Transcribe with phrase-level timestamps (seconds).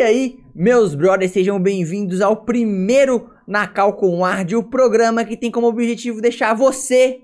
[0.00, 5.50] E aí, meus brothers, sejam bem-vindos ao primeiro Nacal com Ard, o programa que tem
[5.50, 7.20] como objetivo deixar você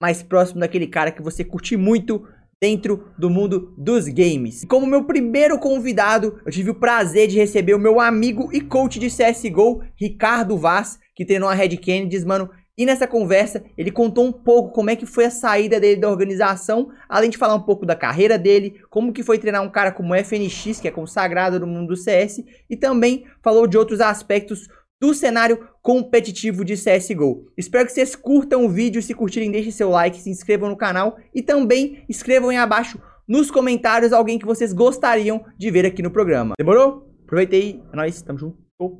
[0.00, 2.26] mais próximo daquele cara que você curte muito
[2.58, 4.64] dentro do mundo dos games.
[4.64, 8.98] Como meu primeiro convidado, eu tive o prazer de receber o meu amigo e coach
[8.98, 12.48] de CSGO, Ricardo Vaz, que treinou a Red Kennedy, mano.
[12.78, 16.08] E nessa conversa, ele contou um pouco como é que foi a saída dele da
[16.08, 19.90] organização, além de falar um pouco da carreira dele, como que foi treinar um cara
[19.90, 24.68] como FNX, que é consagrado no mundo do CS, e também falou de outros aspectos
[25.00, 27.50] do cenário competitivo de CSGO.
[27.56, 31.16] Espero que vocês curtam o vídeo, se curtirem deixem seu like, se inscrevam no canal
[31.34, 36.12] e também escrevam aí abaixo nos comentários alguém que vocês gostariam de ver aqui no
[36.12, 36.54] programa.
[36.56, 37.08] Demorou?
[37.24, 38.56] Aproveitei, é nóis, tamo junto.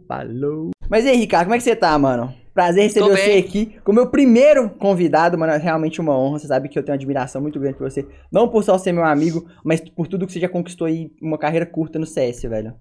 [0.09, 0.71] Falou!
[0.91, 2.35] Mas e aí, Ricardo, como é que você tá, mano?
[2.59, 5.53] Prazer receber você aqui como meu primeiro convidado, mano.
[5.53, 6.41] É realmente uma honra.
[6.41, 8.05] Você sabe que eu tenho uma admiração muito grande por você.
[8.33, 11.39] Não por só ser meu amigo, mas por tudo que você já conquistou aí uma
[11.39, 12.75] carreira curta no CS, velho.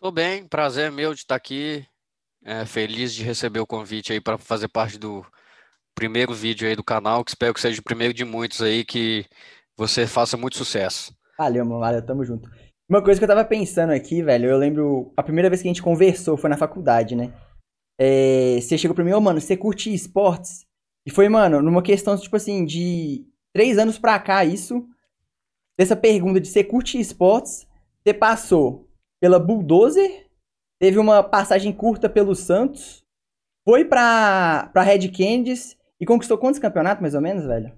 [0.00, 1.84] Tô bem, prazer meu de estar aqui.
[2.42, 5.22] É, feliz de receber o convite aí para fazer parte do
[5.94, 9.26] primeiro vídeo aí do canal, que espero que seja o primeiro de muitos aí, que
[9.76, 11.12] você faça muito sucesso.
[11.36, 12.48] Valeu, mano, valeu, tamo junto.
[12.88, 15.70] Uma coisa que eu tava pensando aqui, velho, eu lembro, a primeira vez que a
[15.70, 17.30] gente conversou foi na faculdade, né?
[17.98, 20.66] É, você chegou pra mim, ô, oh, mano, você curte esportes?
[21.04, 24.86] E foi, mano, numa questão, tipo assim, de três anos pra cá, isso,
[25.76, 27.66] dessa pergunta de você curte esportes,
[28.02, 28.88] você passou
[29.20, 30.28] pela Bulldozer,
[30.78, 33.04] teve uma passagem curta pelo Santos,
[33.64, 37.76] foi pra, pra Red Candies e conquistou quantos campeonatos, mais ou menos, velho?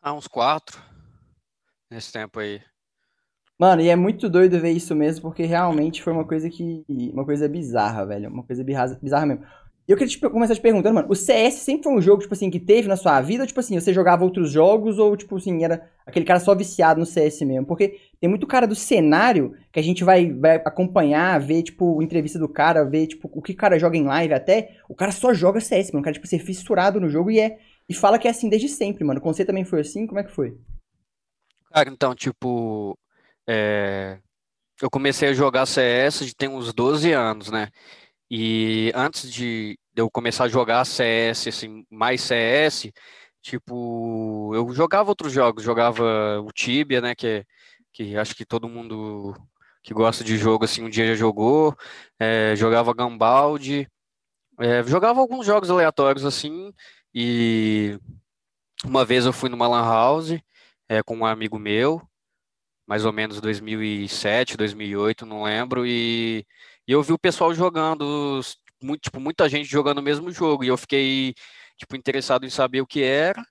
[0.00, 0.82] Ah, uns quatro,
[1.90, 2.60] nesse tempo aí.
[3.58, 6.84] Mano, e é muito doido ver isso mesmo, porque realmente foi uma coisa que.
[7.12, 8.30] Uma coisa bizarra, velho.
[8.30, 9.44] Uma coisa bizarra mesmo.
[9.88, 12.34] E eu queria te começar te perguntando, mano, o CS sempre foi um jogo, tipo
[12.34, 15.34] assim, que teve na sua vida, ou tipo assim, você jogava outros jogos, ou tipo
[15.36, 17.64] assim, era aquele cara só viciado no CS mesmo?
[17.64, 22.38] Porque tem muito cara do cenário que a gente vai, vai acompanhar, ver, tipo, entrevista
[22.38, 24.76] do cara, ver, tipo, o que o cara joga em live até.
[24.90, 26.02] O cara só joga CS, mano.
[26.02, 27.58] O cara, tipo, ser fissurado no jogo e é.
[27.88, 29.22] E fala que é assim desde sempre, mano.
[29.22, 30.06] Com você também foi assim?
[30.06, 30.54] Como é que foi?
[31.72, 32.94] Cara, então, tipo,
[33.48, 34.20] é,
[34.82, 37.68] eu comecei a jogar CS de tem uns 12 anos, né?
[38.30, 42.92] E antes de eu começar a jogar CS, assim, mais CS,
[43.42, 47.44] tipo, eu jogava outros jogos, jogava o Tibia, né, que,
[47.92, 49.34] que acho que todo mundo
[49.82, 51.74] que gosta de jogo, assim, um dia já jogou,
[52.20, 53.88] é, jogava Gambald,
[54.60, 56.72] é, jogava alguns jogos aleatórios, assim,
[57.14, 57.98] e
[58.84, 60.38] uma vez eu fui numa lan house
[60.88, 62.02] é, com um amigo meu,
[62.88, 66.46] mais ou menos 2007, 2008, não lembro, e,
[66.88, 68.40] e eu vi o pessoal jogando,
[68.82, 71.34] muito, tipo, muita gente jogando o mesmo jogo, e eu fiquei,
[71.76, 73.42] tipo, interessado em saber o que era,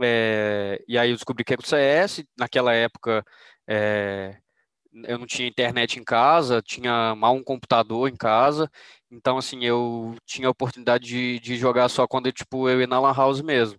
[0.00, 3.24] é, e aí eu descobri que era o CS, naquela época
[3.68, 4.36] é,
[5.04, 8.70] eu não tinha internet em casa, tinha mal um computador em casa,
[9.10, 13.00] então, assim, eu tinha a oportunidade de, de jogar só quando, tipo, eu ia na
[13.00, 13.78] lan house mesmo.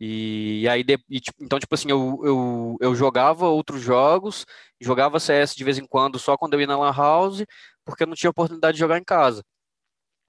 [0.00, 4.46] E, aí, e, tipo, então, tipo assim, eu, eu, eu jogava outros jogos,
[4.80, 7.44] jogava CS de vez em quando, só quando eu ia na Lan House,
[7.84, 9.42] porque eu não tinha oportunidade de jogar em casa.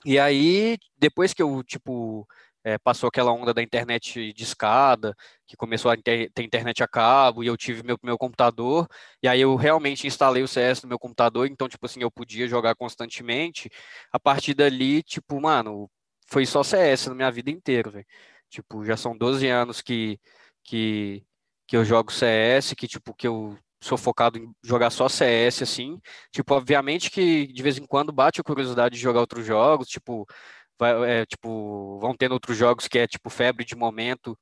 [0.05, 2.25] E aí, depois que eu, tipo,
[2.63, 5.15] é, passou aquela onda da internet de escada,
[5.47, 8.87] que começou a ter, ter internet a cabo, e eu tive meu meu computador,
[9.21, 12.47] e aí eu realmente instalei o CS no meu computador, então, tipo assim, eu podia
[12.47, 13.69] jogar constantemente.
[14.11, 15.89] A partir dali, tipo, mano,
[16.27, 18.05] foi só CS na minha vida inteira, velho.
[18.49, 20.19] Tipo, já são 12 anos que,
[20.63, 21.23] que,
[21.67, 25.99] que eu jogo CS, que, tipo, que eu sou focado em jogar só CS, assim.
[26.31, 30.25] Tipo, obviamente que de vez em quando bate a curiosidade de jogar outros jogos, tipo,
[30.77, 34.37] vai, é, tipo, vão tendo outros jogos que é, tipo, febre de momento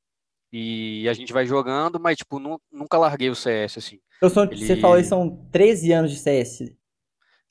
[0.51, 2.40] e a gente vai jogando, mas, tipo,
[2.72, 4.00] nunca larguei o CS, assim.
[4.17, 4.66] Então, são, Ele...
[4.66, 6.73] Você falou aí, são 13 anos de CS.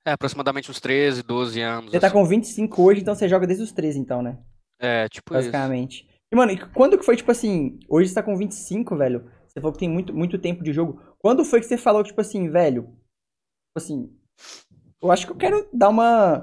[0.05, 1.91] É, aproximadamente uns 13, 12 anos.
[1.91, 2.15] Você tá assim.
[2.15, 4.39] tá com 25 hoje, então você joga desde os 13, então, né?
[4.79, 6.07] É, tipo Basicamente.
[6.07, 6.16] Isso.
[6.33, 9.73] E, mano, quando que foi, tipo assim, hoje você tá com 25, velho, você falou
[9.73, 11.01] que tem muito, muito tempo de jogo.
[11.19, 14.11] Quando foi que você falou, tipo assim, velho, tipo assim,
[15.03, 16.39] eu acho que eu quero dar uma,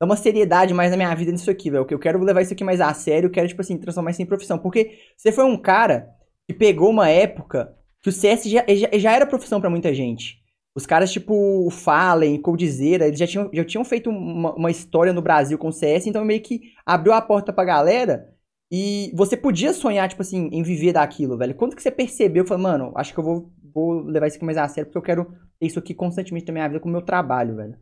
[0.00, 2.52] dar uma seriedade mais na minha vida nisso aqui, velho, que eu quero levar isso
[2.52, 4.58] aqui mais a sério, eu quero, tipo assim, transformar isso em profissão.
[4.58, 6.10] Porque você foi um cara
[6.48, 10.40] que pegou uma época que o CS já, já, já era profissão para muita gente.
[10.74, 15.12] Os caras, tipo, o Fallen, Coldzera, eles já tinham, já tinham feito uma, uma história
[15.12, 18.28] no Brasil com o CS, então meio que abriu a porta pra galera
[18.70, 21.54] e você podia sonhar, tipo assim, em viver daquilo, velho.
[21.54, 24.56] Quando que você percebeu, falou, mano, acho que eu vou, vou levar isso aqui mais
[24.56, 25.24] a sério, porque eu quero
[25.58, 27.78] ter isso aqui constantemente na minha vida com o meu trabalho, velho.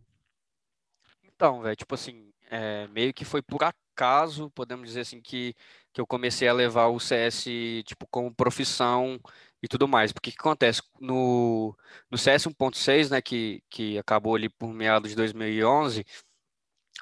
[1.24, 5.54] Então, velho, tipo assim, é, meio que foi por acaso, podemos dizer assim, que,
[5.92, 7.44] que eu comecei a levar o CS,
[7.84, 9.20] tipo, como profissão
[9.62, 10.10] e tudo mais.
[10.10, 10.82] Porque o que acontece?
[10.98, 11.76] No,
[12.10, 16.04] no CS 1.6, né, que, que acabou ali por meados de 2011,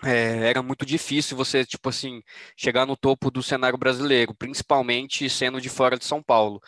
[0.04, 2.22] é, era muito difícil você, tipo assim,
[2.56, 6.60] chegar no topo do cenário brasileiro, principalmente sendo de fora de São Paulo.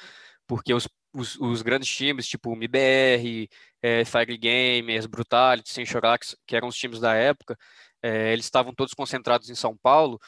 [0.47, 3.49] Porque os, os, os grandes times, tipo o MBR,
[3.83, 7.57] é, Fire Gamers, Brutality, Sem Chorar, que eram os times da época,
[8.03, 10.19] é, eles estavam todos concentrados em São Paulo,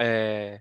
[0.00, 0.60] é,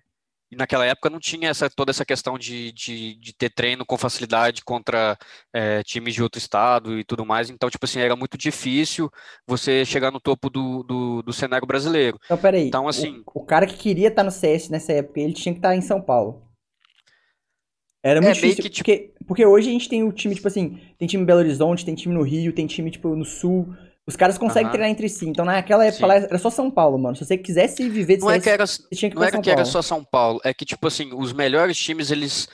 [0.51, 3.97] e naquela época não tinha essa, toda essa questão de, de, de ter treino com
[3.97, 5.17] facilidade contra
[5.53, 7.49] é, times de outro estado e tudo mais.
[7.49, 9.09] Então, tipo assim, era muito difícil
[9.47, 12.19] você chegar no topo do, do, do cenário brasileiro.
[12.25, 12.67] Então, peraí.
[12.67, 13.23] Então, assim.
[13.33, 15.81] O, o, cara que queria estar no CS nessa época, ele tinha que estar em
[15.81, 16.43] São Paulo.
[18.03, 18.85] Era muito é, difícil, que, tipo...
[18.85, 21.83] porque, porque hoje a gente tem o time, tipo assim, tem time em Belo Horizonte,
[21.83, 23.75] tem time no Rio, tem time, tipo, no Sul.
[24.07, 24.71] Os caras conseguem uhum.
[24.71, 25.27] treinar entre si.
[25.27, 27.15] Então, naquela época lá, era só São Paulo, mano.
[27.15, 29.31] Se você quisesse viver de não CS, é que era, você tinha que Não era
[29.31, 29.61] São que Paulo.
[29.61, 30.41] era só São Paulo.
[30.43, 32.47] É que, tipo assim, os melhores times, eles,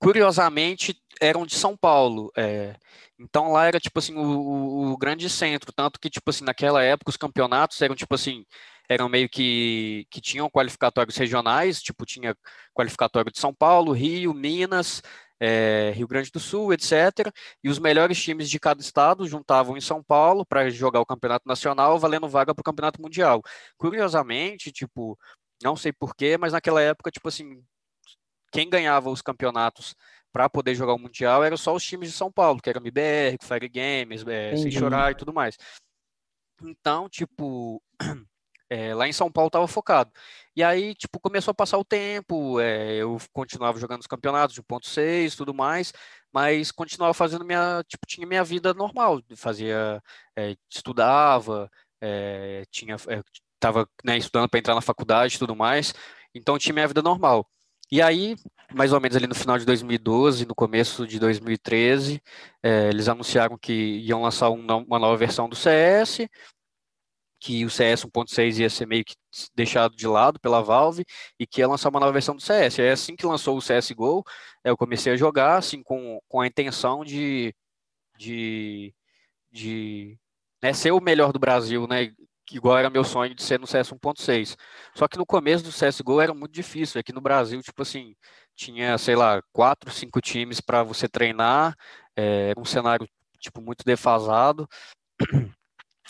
[0.00, 2.32] curiosamente, eram de São Paulo.
[2.36, 2.74] É.
[3.16, 5.72] Então, lá era, tipo assim, o, o, o, grande centro.
[5.72, 8.44] Tanto que, tipo assim, naquela época, os campeonatos eram, tipo assim,
[8.88, 11.80] eram meio que, que tinham qualificatórios regionais.
[11.80, 12.34] Tipo, tinha
[12.74, 15.00] qualificatório de São Paulo, Rio, Minas
[15.40, 17.32] é, Rio Grande do Sul, etc.
[17.64, 21.48] E os melhores times de cada estado juntavam em São Paulo para jogar o campeonato
[21.48, 23.42] nacional, valendo vaga para o campeonato mundial.
[23.78, 25.18] Curiosamente, tipo,
[25.62, 27.62] não sei porquê, mas naquela época, tipo assim,
[28.52, 29.94] quem ganhava os campeonatos
[30.32, 33.38] para poder jogar o mundial eram só os times de São Paulo, que era MBR,
[33.42, 35.56] Fire Games, é, Sem Chorar e tudo mais.
[36.62, 37.82] Então, tipo,
[38.70, 40.10] é, lá em São Paulo estava focado.
[40.56, 44.62] E aí, tipo, começou a passar o tempo, é, eu continuava jogando os campeonatos de
[44.62, 45.92] ponto 6 tudo mais,
[46.32, 50.02] mas continuava fazendo minha, tipo, tinha minha vida normal, fazia,
[50.36, 51.70] é, estudava,
[52.70, 52.96] tinha,
[53.54, 55.92] estava né, estudando para entrar na faculdade tudo mais,
[56.34, 57.46] então tinha minha vida normal.
[57.92, 58.36] E aí,
[58.72, 62.22] mais ou menos ali no final de 2012, no começo de 2013,
[62.62, 66.20] é, eles anunciaram que iam lançar um, uma nova versão do CS,
[67.40, 69.14] que o CS 1.6 ia ser meio que
[69.54, 71.04] deixado de lado pela Valve
[71.38, 72.78] e que ia lançar uma nova versão do CS.
[72.80, 74.22] É assim que lançou o CSGO,
[74.62, 77.54] eu comecei a jogar assim com, com a intenção de,
[78.18, 78.94] de,
[79.50, 80.18] de
[80.62, 82.12] né, ser o melhor do Brasil, né?
[82.52, 84.56] Igual era meu sonho de ser no CS 1.6.
[84.94, 87.00] Só que no começo do CSGO era muito difícil.
[87.00, 88.14] Aqui no Brasil, tipo assim,
[88.56, 91.76] tinha, sei lá, quatro, cinco times para você treinar.
[92.16, 93.08] É, um cenário,
[93.38, 94.68] tipo, muito defasado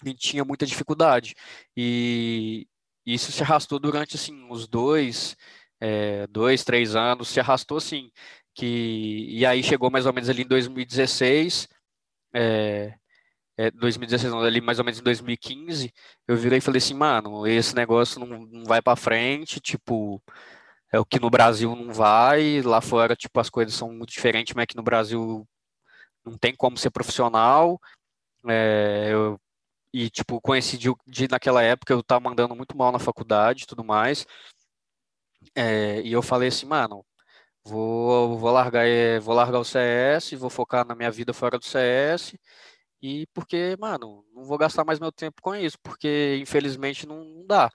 [0.05, 1.35] e tinha muita dificuldade.
[1.77, 2.67] E
[3.05, 5.37] isso se arrastou durante, assim, uns dois,
[5.81, 8.11] é, dois, três anos, se arrastou, assim,
[8.55, 11.69] que, e aí chegou mais ou menos ali em 2016,
[12.35, 12.95] é,
[13.57, 15.93] é, 2016 não, ali mais ou menos em 2015,
[16.29, 20.23] eu virei e falei assim, mano, esse negócio não, não vai para frente, tipo,
[20.93, 24.55] é o que no Brasil não vai, lá fora, tipo, as coisas são muito diferentes,
[24.55, 25.47] mas aqui no Brasil
[26.25, 27.81] não tem como ser profissional,
[28.49, 29.39] é, eu
[29.93, 33.85] e, tipo, coincidiu de naquela época eu tava mandando muito mal na faculdade e tudo
[33.85, 34.27] mais.
[35.55, 37.05] É, e eu falei assim, mano,
[37.65, 41.65] vou, vou, largar, é, vou largar o CS, vou focar na minha vida fora do
[41.65, 42.39] CS.
[43.03, 47.47] E porque, mano, não vou gastar mais meu tempo com isso, porque infelizmente não, não
[47.47, 47.71] dá.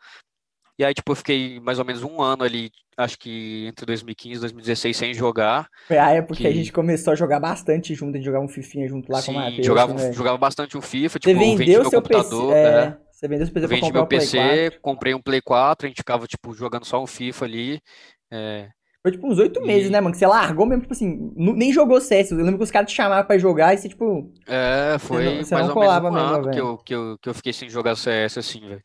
[0.78, 4.36] E aí, tipo, eu fiquei mais ou menos um ano ali, acho que entre 2015
[4.36, 5.70] e 2016, sem jogar.
[5.88, 6.42] Foi a época que...
[6.42, 9.22] que a gente começou a jogar bastante junto, a gente jogava um fifinha junto lá
[9.22, 9.66] Sim, com o Matheus.
[9.66, 10.12] Jogava, né?
[10.12, 12.54] jogava bastante o FIFA, tipo, Você vendeu seu computador.
[12.54, 12.98] PC, é, é.
[13.12, 16.54] Você vendeu seu PC Vendi meu PC, comprei um Play 4, a gente ficava, tipo,
[16.54, 17.82] jogando só um FIFA ali.
[18.30, 18.70] É,
[19.06, 20.14] foi tipo uns oito meses, né, mano?
[20.14, 22.32] Que você largou mesmo, tipo assim, nem jogou CS.
[22.32, 24.34] Eu lembro que os caras te chamavam pra jogar e você, tipo.
[24.48, 27.18] É, foi você não, você mais ou menos um mesmo, ano que eu, que, eu,
[27.22, 28.82] que eu fiquei sem jogar CS, assim, velho.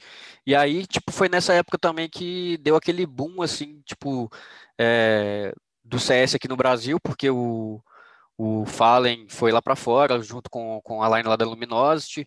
[0.46, 4.30] E aí, tipo, foi nessa época também que deu aquele boom, assim, tipo,
[4.78, 7.80] é, do CS aqui no Brasil, porque o,
[8.36, 12.26] o Fallen foi lá para fora, junto com, com a line lá da Luminosity,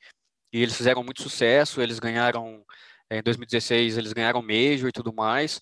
[0.51, 2.63] e eles fizeram muito sucesso, eles ganharam,
[3.07, 5.61] é, em 2016, eles ganharam Major e tudo mais.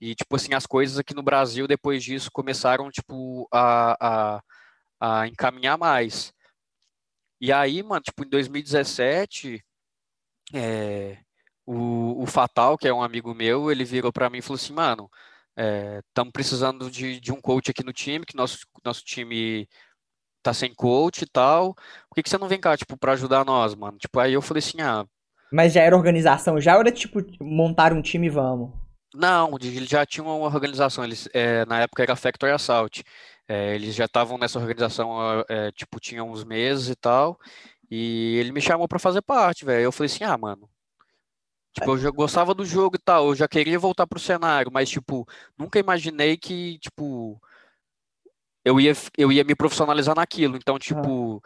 [0.00, 4.42] E, tipo assim, as coisas aqui no Brasil, depois disso, começaram, tipo, a, a,
[5.00, 6.32] a encaminhar mais.
[7.40, 9.64] E aí, mano, tipo, em 2017,
[10.52, 11.18] é,
[11.66, 14.72] o, o Fatal, que é um amigo meu, ele virou para mim e falou assim,
[14.72, 15.10] mano,
[16.08, 19.68] estamos é, precisando de, de um coach aqui no time, que nosso, nosso time
[20.42, 21.74] tá sem coach e tal.
[22.08, 23.98] Por que, que você não vem cá, tipo, para ajudar nós, mano?
[23.98, 25.04] Tipo, aí eu falei assim, ah...
[25.52, 28.70] Mas já era organização já era, tipo, montar um time e vamos?
[29.18, 33.02] Não, eles já tinham uma organização, eles, é, na época era Factory Assault.
[33.48, 37.36] É, eles já estavam nessa organização, é, tipo, tinha uns meses e tal.
[37.90, 39.82] E ele me chamou para fazer parte, velho.
[39.82, 40.70] Eu falei assim, ah, mano.
[41.72, 44.88] Tipo, eu já gostava do jogo e tal, eu já queria voltar pro cenário, mas,
[44.88, 45.26] tipo,
[45.58, 47.40] nunca imaginei que, tipo,
[48.64, 50.56] eu ia, eu ia me profissionalizar naquilo.
[50.56, 51.42] Então, tipo,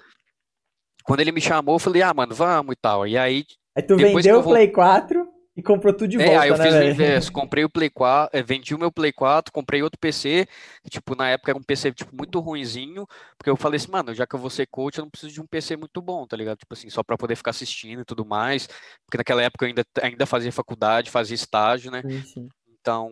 [1.04, 3.06] quando ele me chamou, eu falei, ah, mano, vamos e tal.
[3.06, 3.46] E aí.
[3.74, 6.64] Aí tu vendeu o Play 4 e comprou tudo de volta, é, aí eu né,
[6.64, 9.98] fiz o inverso, comprei o Play 4, eh, vendi o meu Play 4, comprei outro
[9.98, 10.46] PC,
[10.82, 13.06] que, tipo, na época era um PC, tipo, muito ruinzinho,
[13.36, 15.40] porque eu falei assim, mano, já que eu vou ser coach, eu não preciso de
[15.40, 16.58] um PC muito bom, tá ligado?
[16.58, 18.66] Tipo assim, só pra poder ficar assistindo e tudo mais,
[19.06, 22.02] porque naquela época eu ainda, ainda fazia faculdade, fazia estágio, né?
[22.02, 22.48] Sim, sim.
[22.80, 23.10] Então,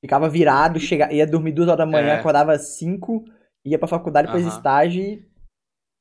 [0.00, 1.12] Ficava virado, chega...
[1.12, 2.20] ia dormir duas horas da manhã, É.
[2.20, 3.24] acordava às 5,
[3.64, 4.56] ia pra faculdade, depois Aham.
[4.56, 5.27] estágio e...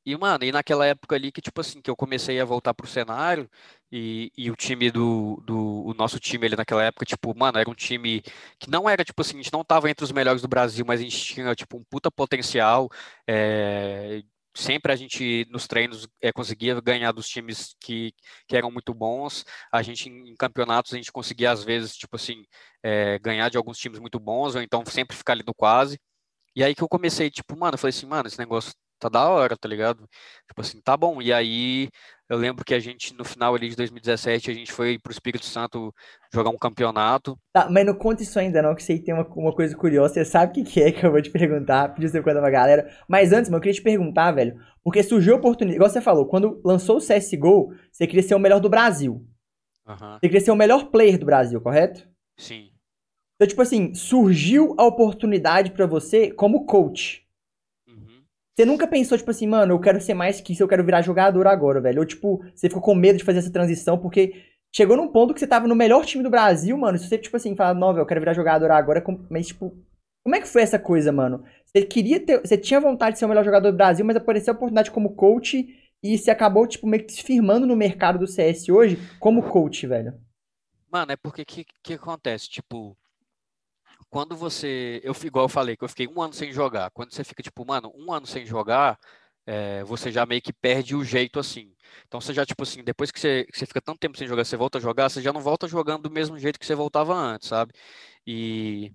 [0.07, 2.87] E, mano, e naquela época ali que, tipo assim, que eu comecei a voltar pro
[2.87, 3.49] cenário
[3.91, 7.69] e, e o time do, do, o nosso time ali naquela época, tipo, mano, era
[7.69, 8.21] um time
[8.57, 11.01] que não era, tipo assim, a gente não tava entre os melhores do Brasil, mas
[11.01, 12.87] a gente tinha, tipo, um puta potencial,
[13.27, 14.23] é,
[14.55, 18.13] sempre a gente, nos treinos, é, conseguia ganhar dos times que,
[18.47, 22.45] que eram muito bons, a gente, em campeonatos, a gente conseguia, às vezes, tipo assim,
[22.81, 25.99] é, ganhar de alguns times muito bons, ou então sempre ficar ali no quase,
[26.55, 29.27] e aí que eu comecei, tipo, mano, eu falei assim, mano, esse negócio tá da
[29.29, 30.07] hora, tá ligado?
[30.47, 31.21] Tipo assim, tá bom.
[31.21, 31.89] E aí
[32.29, 35.45] eu lembro que a gente, no final ali de 2017, a gente foi pro Espírito
[35.45, 35.93] Santo
[36.33, 37.37] jogar um campeonato.
[37.53, 40.13] Tá, mas não conta isso ainda não, que isso aí tem uma, uma coisa curiosa.
[40.13, 42.49] Você sabe o que, que é que eu vou te perguntar, pedir você conta pra
[42.51, 42.87] galera.
[43.07, 46.27] Mas antes, mano, eu queria te perguntar, velho, porque surgiu a oportunidade, igual você falou,
[46.27, 49.25] quando lançou o CSGO, você queria ser o melhor do Brasil.
[49.85, 52.07] Aham, Você queria ser o melhor player do Brasil, correto?
[52.37, 52.71] sim.
[53.35, 57.26] Então, tipo assim, surgiu a oportunidade pra você como coach.
[58.57, 61.03] Você nunca pensou, tipo assim, mano, eu quero ser mais que isso, eu quero virar
[61.03, 61.99] jogador agora, velho.
[61.99, 64.33] Ou, tipo, você ficou com medo de fazer essa transição, porque
[64.75, 66.97] chegou num ponto que você tava no melhor time do Brasil, mano.
[66.97, 69.77] Se você, tipo assim, falar, não, velho, eu quero virar jogador agora, mas, tipo,
[70.23, 71.43] como é que foi essa coisa, mano?
[71.65, 72.41] Você queria ter.
[72.41, 75.15] Você tinha vontade de ser o melhor jogador do Brasil, mas apareceu a oportunidade como
[75.15, 75.67] coach
[76.03, 79.85] e você acabou, tipo, meio que se firmando no mercado do CS hoje como coach,
[79.85, 80.15] velho.
[80.91, 82.49] Mano, é porque que que acontece?
[82.49, 82.97] Tipo,
[84.17, 84.99] quando você.
[85.03, 86.89] Eu, igual eu falei, que eu fiquei um ano sem jogar.
[86.89, 88.97] Quando você fica, tipo, mano, um ano sem jogar,
[89.45, 91.71] é, você já meio que perde o jeito assim.
[92.07, 94.43] Então você já, tipo assim, depois que você, que você fica tanto tempo sem jogar,
[94.43, 97.13] você volta a jogar, você já não volta jogando do mesmo jeito que você voltava
[97.13, 97.73] antes, sabe?
[98.25, 98.91] E,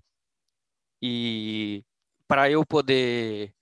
[1.00, 1.84] e
[2.26, 3.54] para eu poder,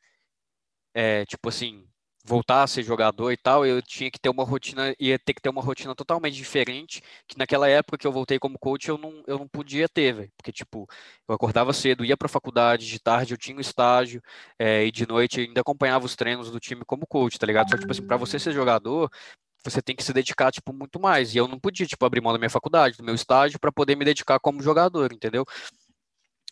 [0.95, 1.90] é, tipo assim,
[2.31, 5.43] voltar a ser jogador e tal, eu tinha que ter uma rotina, ia ter que
[5.43, 9.25] ter uma rotina totalmente diferente, que naquela época que eu voltei como coach, eu não,
[9.27, 10.33] eu não podia ter, velho.
[10.37, 10.89] Porque, tipo,
[11.29, 14.23] eu acordava cedo, ia pra faculdade, de tarde eu tinha um estágio,
[14.57, 17.71] é, e de noite eu ainda acompanhava os treinos do time como coach, tá ligado?
[17.71, 19.11] Só tipo assim, pra você ser jogador,
[19.65, 21.35] você tem que se dedicar, tipo, muito mais.
[21.35, 23.97] E eu não podia, tipo, abrir mão da minha faculdade, do meu estágio, pra poder
[23.97, 25.45] me dedicar como jogador, entendeu?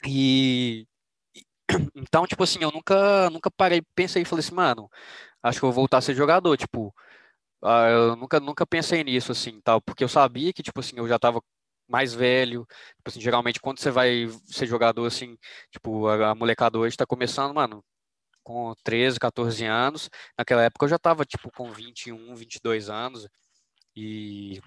[0.05, 0.87] E.
[1.95, 4.91] Então, tipo assim, eu nunca, nunca parei, pensei e falei assim, mano,
[5.43, 6.95] acho que eu vou voltar a ser jogador, tipo,
[7.63, 11.09] ah, eu nunca, nunca pensei nisso, assim, tal, porque eu sabia que, tipo assim, eu
[11.09, 11.43] já tava
[11.89, 15.37] mais velho, tipo assim, geralmente quando você vai ser jogador, assim,
[15.73, 17.85] tipo, a, a molecada hoje tá começando, mano,
[18.43, 23.29] com 13, 14 anos, naquela época eu já tava, tipo, com 21, 22 anos,
[23.97, 24.61] e...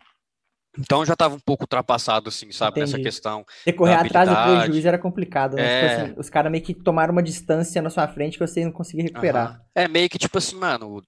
[0.78, 3.04] Então já tava um pouco ultrapassado, assim, sabe, nessa Entendi.
[3.04, 5.64] questão Você correr da atrás do prejuízo era complicado, né?
[5.64, 5.90] É.
[5.90, 8.72] Tipo assim, os caras meio que tomaram uma distância na sua frente que você não
[8.72, 9.48] conseguia recuperar.
[9.48, 9.62] Aham.
[9.76, 11.02] É meio que tipo assim, mano,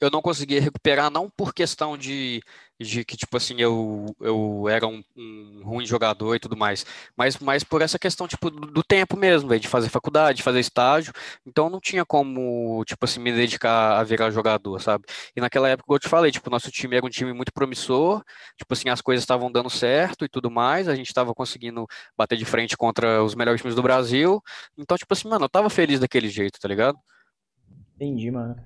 [0.00, 2.42] eu não conseguia recuperar não por questão de,
[2.78, 6.84] de que, tipo assim, eu, eu era um, um ruim jogador e tudo mais,
[7.16, 10.42] mas, mas por essa questão, tipo, do, do tempo mesmo, velho, de fazer faculdade, de
[10.42, 11.12] fazer estágio,
[11.46, 15.06] então não tinha como, tipo assim, me dedicar a virar jogador, sabe?
[15.34, 18.22] E naquela época, como eu te falei, tipo, nosso time era um time muito promissor,
[18.56, 21.86] tipo assim, as coisas estavam dando certo e tudo mais, a gente estava conseguindo
[22.16, 24.42] bater de frente contra os melhores times do Brasil,
[24.76, 26.98] então, tipo assim, mano, eu tava feliz daquele jeito, tá ligado?
[27.94, 28.56] Entendi, mano.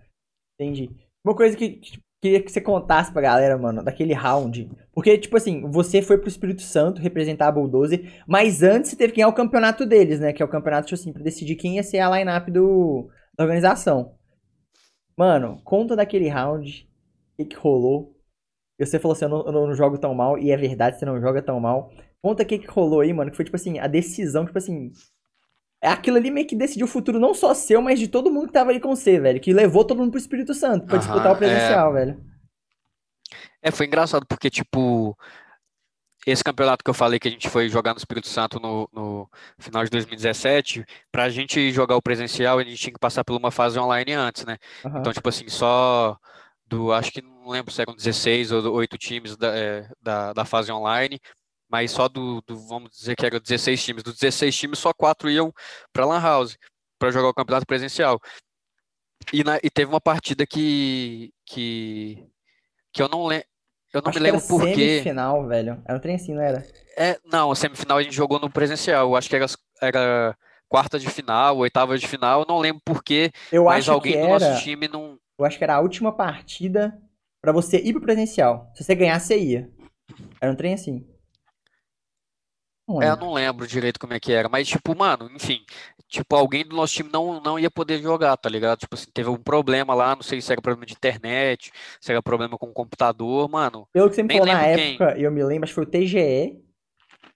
[0.59, 1.10] Entendi.
[1.25, 4.71] Uma coisa que que, queria que você contasse pra galera, mano, daquele round.
[4.93, 9.13] Porque, tipo assim, você foi pro Espírito Santo representar a Bulldozer, mas antes você teve
[9.13, 10.33] que ganhar o campeonato deles, né?
[10.33, 13.45] Que é o campeonato, tipo assim, pra decidir quem ia ser a line-up do, da
[13.45, 14.15] organização.
[15.17, 16.89] Mano, conta daquele round,
[17.35, 18.15] o que, que rolou.
[18.79, 21.05] E você falou assim, eu não, eu não jogo tão mal, e é verdade, você
[21.05, 21.91] não joga tão mal.
[22.23, 24.93] Conta o que, que rolou aí, mano, que foi, tipo assim, a decisão, tipo assim,
[25.89, 28.53] aquilo ali meio que decidiu o futuro não só seu, mas de todo mundo que
[28.53, 29.41] tava ali com você, velho.
[29.41, 32.21] Que levou todo mundo pro Espírito Santo pra disputar o presencial, velho.
[33.63, 35.17] É, foi engraçado porque, tipo,
[36.27, 39.29] esse campeonato que eu falei que a gente foi jogar no Espírito Santo no, no
[39.59, 43.51] final de 2017, pra gente jogar o presencial, a gente tinha que passar por uma
[43.51, 44.59] fase online antes, né?
[44.85, 46.19] Então, tipo assim, só
[46.67, 50.45] do, acho que não lembro se eram 16 ou 8 times da, é, da, da
[50.45, 51.19] fase online,
[51.71, 54.03] mas só do, do, vamos dizer que eram 16 times.
[54.03, 55.53] Dos 16 times, só 4 iam
[55.93, 56.59] pra Lan House,
[56.99, 58.21] pra jogar o campeonato presencial.
[59.33, 62.27] E, na- e teve uma partida que, que,
[62.93, 63.47] que eu não lembro.
[63.93, 64.75] Eu não Acho me era lembro por quê.
[64.75, 65.83] semifinal, velho.
[65.85, 66.65] Era um trem assim, não era?
[66.97, 69.09] É, não, a semifinal a gente jogou no presencial.
[69.09, 69.47] Eu acho que era,
[69.83, 70.37] era
[70.69, 74.19] quarta de final, oitava de final, eu não lembro porquê, Eu mas acho alguém que
[74.21, 74.49] do era.
[74.49, 75.19] nosso time não.
[75.39, 76.97] Eu acho que era a última partida
[77.43, 78.71] pra você ir pro presencial.
[78.75, 79.71] Se você ganhasse, você ia.
[80.41, 81.05] Era um trem assim.
[82.91, 85.65] Não É, eu não lembro direito como é que era, mas tipo, mano, enfim,
[86.09, 88.81] tipo, alguém do nosso time não, não ia poder jogar, tá ligado?
[88.81, 92.23] Tipo assim, teve um problema lá, não sei se era problema de internet, se era
[92.23, 95.01] problema com o computador, mano, Pelo que você me falou na lembro quem.
[95.01, 96.63] época, eu me lembro, acho que foi o TGE.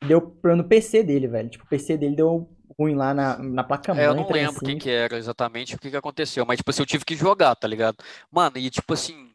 [0.06, 1.48] Deu problema no PC dele, velho.
[1.50, 4.76] Tipo, o PC dele deu ruim lá na, na É, eu não trem lembro quem
[4.76, 4.76] assim.
[4.76, 7.68] que era exatamente o que que aconteceu, mas tipo assim, eu tive que jogar, tá
[7.68, 7.96] ligado?
[8.30, 9.33] Mano, e tipo assim,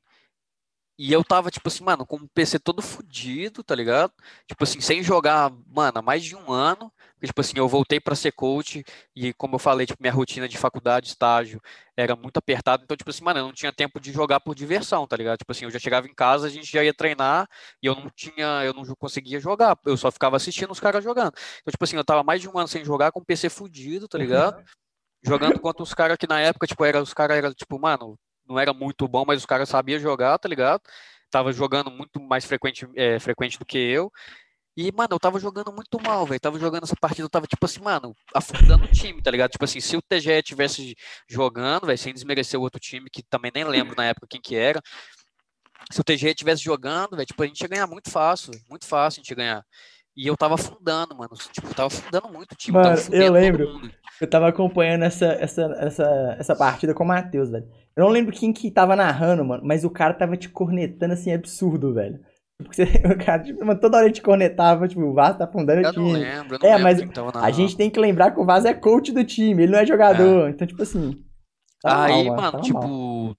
[1.00, 4.12] e eu tava tipo assim, mano, com o PC todo fudido, tá ligado?
[4.46, 6.92] Tipo assim, sem jogar, mano, há mais de um ano.
[7.14, 8.84] Porque, tipo assim, eu voltei pra ser coach
[9.16, 11.62] e como eu falei, tipo, minha rotina de faculdade, estágio
[11.96, 15.08] era muito apertada, então tipo assim, mano, eu não tinha tempo de jogar por diversão,
[15.08, 15.38] tá ligado?
[15.40, 17.48] Tipo assim, eu já chegava em casa, a gente já ia treinar
[17.82, 21.34] e eu não tinha, eu não conseguia jogar, eu só ficava assistindo os caras jogando.
[21.62, 24.08] Então, tipo assim, eu tava mais de um ano sem jogar com o PC fudido,
[24.08, 24.64] tá ligado?
[25.24, 28.18] jogando contra os caras que na época, tipo, era, os caras eram, tipo, mano,
[28.50, 30.82] não era muito bom, mas os caras sabiam jogar, tá ligado?
[31.30, 34.12] Tava jogando muito mais frequente, é, frequente do que eu.
[34.76, 36.40] E, mano, eu tava jogando muito mal, velho.
[36.40, 39.52] Tava jogando essa partida, eu tava, tipo assim, mano, afundando o time, tá ligado?
[39.52, 40.96] Tipo assim, se o TGE tivesse
[41.28, 44.56] jogando, velho, sem desmerecer o outro time, que também nem lembro na época quem que
[44.56, 44.82] era.
[45.92, 48.86] Se o TGE tivesse jogando, velho, tipo, a gente ia ganhar muito fácil, véio, muito
[48.86, 49.66] fácil a gente ia ganhar.
[50.16, 51.32] E eu tava afundando, mano.
[51.52, 53.92] Tipo, eu tava afundando muito o time, tava Mano, eu lembro.
[54.20, 57.68] Eu tava acompanhando essa, essa, essa, essa partida com o Matheus, velho.
[57.96, 61.32] Eu não lembro quem que tava narrando, mano, mas o cara tava te cornetando assim,
[61.34, 62.20] absurdo, velho.
[62.62, 65.80] Porque o cara, tipo, mano, toda hora ele te cornetava, tipo, o Vasco tá afundando
[65.82, 66.14] o Eu não time.
[66.20, 67.00] lembro, eu não É, mas
[67.36, 69.86] A gente tem que lembrar que o Vaz é coach do time, ele não é
[69.86, 70.50] jogador.
[70.50, 71.24] Então, tipo assim.
[71.82, 72.42] Tava mal, Aí, mano.
[72.42, 72.62] mal.
[72.62, 73.36] tipo,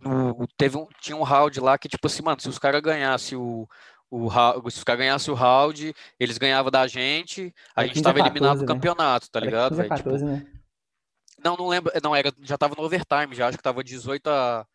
[0.00, 3.38] no- teve um, tinha um round lá que, tipo assim, mano, se os caras ganhassem
[3.38, 3.66] o,
[4.14, 8.04] o, se os caras ganhassem o round, eles ganhavam da gente, a gente 15 a
[8.04, 8.74] tava eliminado 14, do né?
[8.74, 9.96] campeonato, tá ligado, 15 a velho?
[9.96, 10.46] Tipo, 14, né?
[11.42, 14.66] não, não lembro, não, era, já tava no overtime, já acho que tava 18 a,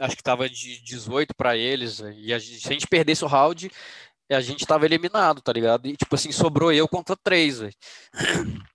[0.00, 3.28] acho que tava de 18 pra eles, e a gente- se a gente perdesse o
[3.28, 3.70] round,
[4.30, 5.86] a gente tava eliminado, tá ligado?
[5.86, 7.74] E, tipo assim, sobrou eu contra três, velho.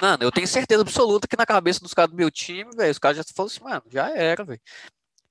[0.00, 2.98] Mano, eu tenho certeza absoluta que na cabeça dos caras do meu time, velho, os
[2.98, 4.60] caras já falaram assim, mano, já era, velho.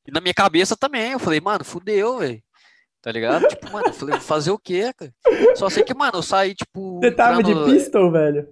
[0.06, 2.44] E na minha cabeça também, eu falei, mano, fudeu, velho.
[3.02, 3.48] Tá ligado?
[3.48, 5.14] Tipo, mano, eu falei, vou fazer o quê, cara?
[5.56, 8.48] Só sei que, mano, eu saí, tipo, Você tava de entrando- pistol, velho?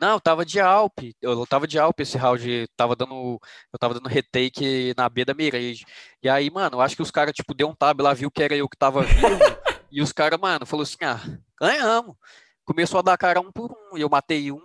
[0.00, 0.98] Não, eu tava de Alp.
[1.20, 2.66] Eu tava de Alp esse round.
[2.74, 3.38] Tava dando.
[3.70, 5.84] Eu tava dando retake na B da Mirage.
[6.22, 8.42] E aí, mano, eu acho que os caras, tipo, deu um tab lá, viu que
[8.42, 9.20] era eu que tava vivo.
[9.92, 11.20] e os caras, mano, falou assim: ah,
[11.60, 12.16] ganhamos.
[12.64, 13.98] Começou a dar cara um por um.
[13.98, 14.62] E eu matei um.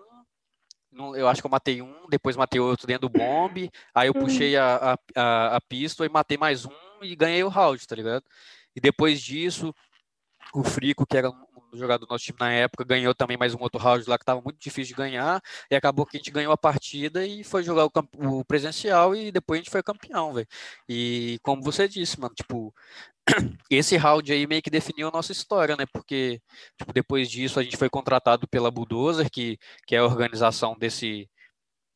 [1.18, 3.70] Eu acho que eu matei um, depois matei outro dentro do bombe.
[3.94, 6.72] Aí eu puxei a, a, a, a e matei mais um
[7.02, 8.24] e ganhei o round, tá ligado?
[8.76, 9.74] E depois disso,
[10.54, 13.62] o Frico, que era um jogador do nosso time na época, ganhou também mais um
[13.62, 15.42] outro round lá que tava muito difícil de ganhar.
[15.70, 19.32] E acabou que a gente ganhou a partida e foi jogar o, o presencial e
[19.32, 20.48] depois a gente foi campeão, velho.
[20.90, 22.74] E como você disse, mano, tipo,
[23.70, 25.86] esse round aí meio que definiu a nossa história, né?
[25.92, 26.42] Porque
[26.78, 31.30] tipo, depois disso a gente foi contratado pela Bulldozer, que, que é a organização desse.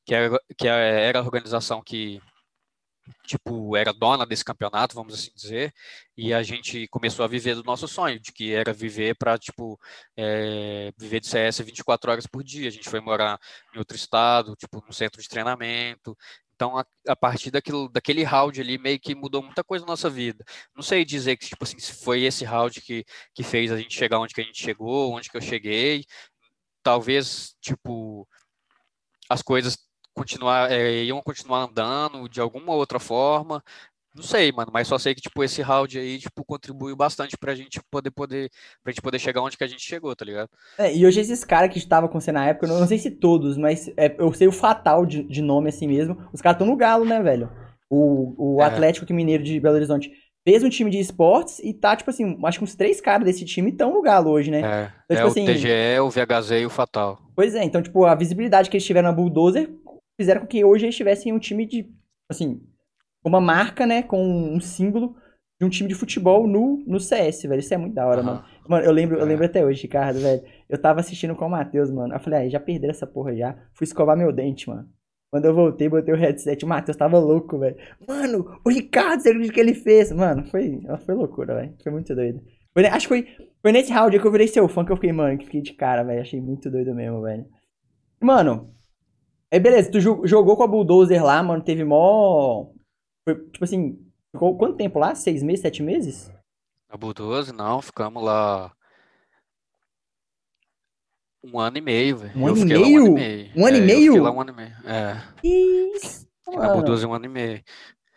[0.05, 2.21] Que era, que é, era a organização que
[3.25, 5.73] tipo, era dona desse campeonato, vamos assim dizer,
[6.17, 9.79] e a gente começou a viver do nosso sonho, de que era viver para, tipo,
[10.17, 12.67] é, viver de CS 24 horas por dia.
[12.67, 13.39] A gente foi morar
[13.73, 16.17] em outro estado, tipo, num centro de treinamento.
[16.55, 20.09] Então, a, a partir daquilo, daquele round ali, meio que mudou muita coisa na nossa
[20.09, 20.43] vida.
[20.75, 24.19] Não sei dizer que, tipo assim, foi esse round que, que fez a gente chegar
[24.19, 26.03] onde que a gente chegou, onde que eu cheguei.
[26.83, 28.27] Talvez, tipo,
[29.29, 29.77] as coisas
[30.13, 33.63] continuar, é, iam continuar andando de alguma outra forma.
[34.15, 37.53] Não sei, mano, mas só sei que, tipo, esse round aí, tipo, contribuiu bastante pra
[37.55, 38.49] gente poder, poder,
[38.83, 40.49] pra gente poder chegar onde que a gente chegou, tá ligado?
[40.79, 42.97] É, e hoje esses caras que estavam com você na época, eu não, não sei
[42.97, 46.17] se todos, mas é, eu sei o Fatal de, de nome assim mesmo.
[46.33, 47.49] Os caras estão no Galo, né, velho?
[47.89, 48.65] O, o É.
[48.65, 50.11] Atlético Mineiro de Belo Horizonte
[50.43, 53.45] fez um time de esportes e tá, tipo assim, acho que uns três caras desse
[53.45, 54.59] time estão no Galo hoje, né?
[54.61, 57.19] É, Então, é tipo o assim- TGE, o VHZ e o Fatal.
[57.35, 59.69] Pois é, então, tipo, a visibilidade que eles tiveram na Bulldozer
[60.19, 61.89] fizeram com que hoje eles tivessem um time de,
[62.29, 62.61] assim,
[63.23, 65.15] uma marca, né, com um símbolo
[65.59, 67.59] de um time de futebol no, no CS, velho.
[67.59, 68.33] Isso é muito da hora, Aham.
[68.35, 68.45] mano.
[68.67, 69.25] Mano, eu lembro, eu É.
[69.25, 70.41] lembro até hoje, Ricardo, velho.
[70.69, 72.13] Eu tava assistindo com o Matheus, mano.
[72.13, 73.57] Eu falei, ah, já perderam essa porra já.
[73.73, 74.87] Fui escovar meu dente, mano.
[75.31, 77.75] Quando eu voltei, botei o headset, o Matheus tava louco, velho.
[78.07, 80.11] Mano, o Ricardo, você o que ele fez?
[80.11, 81.75] Mano, foi, foi loucura, velho.
[81.83, 82.41] Foi muito doido.
[82.73, 83.27] Foi acho que foi,
[83.61, 85.73] foi nesse round que eu virei seu fã que eu fiquei, mano, que fiquei de
[85.73, 86.21] cara, velho.
[86.21, 87.45] Achei muito doido mesmo, velho.
[88.21, 88.73] Mano,
[89.51, 92.67] aí beleza, tu jo- jogou com a Bulldozer lá, mano, teve mó...
[93.27, 93.99] Foi, tipo assim,
[94.31, 95.13] ficou quanto tempo lá?
[95.15, 96.31] Seis meses, sete meses?
[96.89, 98.71] Na Bulldozer, não, ficamos lá.
[101.43, 102.37] Um ano e meio, velho.
[102.37, 102.83] Um ano e meio?
[102.85, 103.51] Um ano e meio.
[103.55, 104.11] Um ano e É, meio?
[104.13, 104.73] fiquei lá um ano e meio.
[104.85, 105.21] É.
[105.43, 106.73] Isso, mano.
[106.73, 107.61] Bulldozer um ano e meio.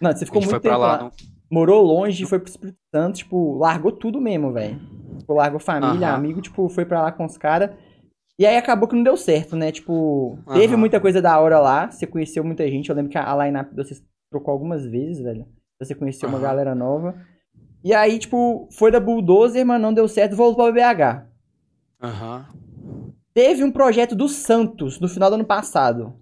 [0.00, 1.02] Mano, você A ficou foi muito tempo lá lá.
[1.04, 1.12] no.
[1.50, 4.80] Morou longe, foi pro Espírito Santo, tipo, largou tudo mesmo, velho.
[5.18, 7.70] Tipo, largou família, amigo, tipo, foi pra lá com os caras.
[8.38, 9.70] E aí acabou que não deu certo, né?
[9.70, 10.78] Tipo, teve Aham.
[10.78, 12.88] muita coisa da hora lá, você conheceu muita gente.
[12.88, 15.46] Eu lembro que a line-up de vocês trocou algumas vezes, velho.
[15.78, 16.46] Você conheceu uma Aham.
[16.48, 17.14] galera nova.
[17.84, 21.26] E aí, tipo, foi da Bulldozer, mas não deu certo, voltou pra BH.
[22.00, 22.46] Aham.
[23.34, 26.14] Teve um projeto do Santos no final do ano passado.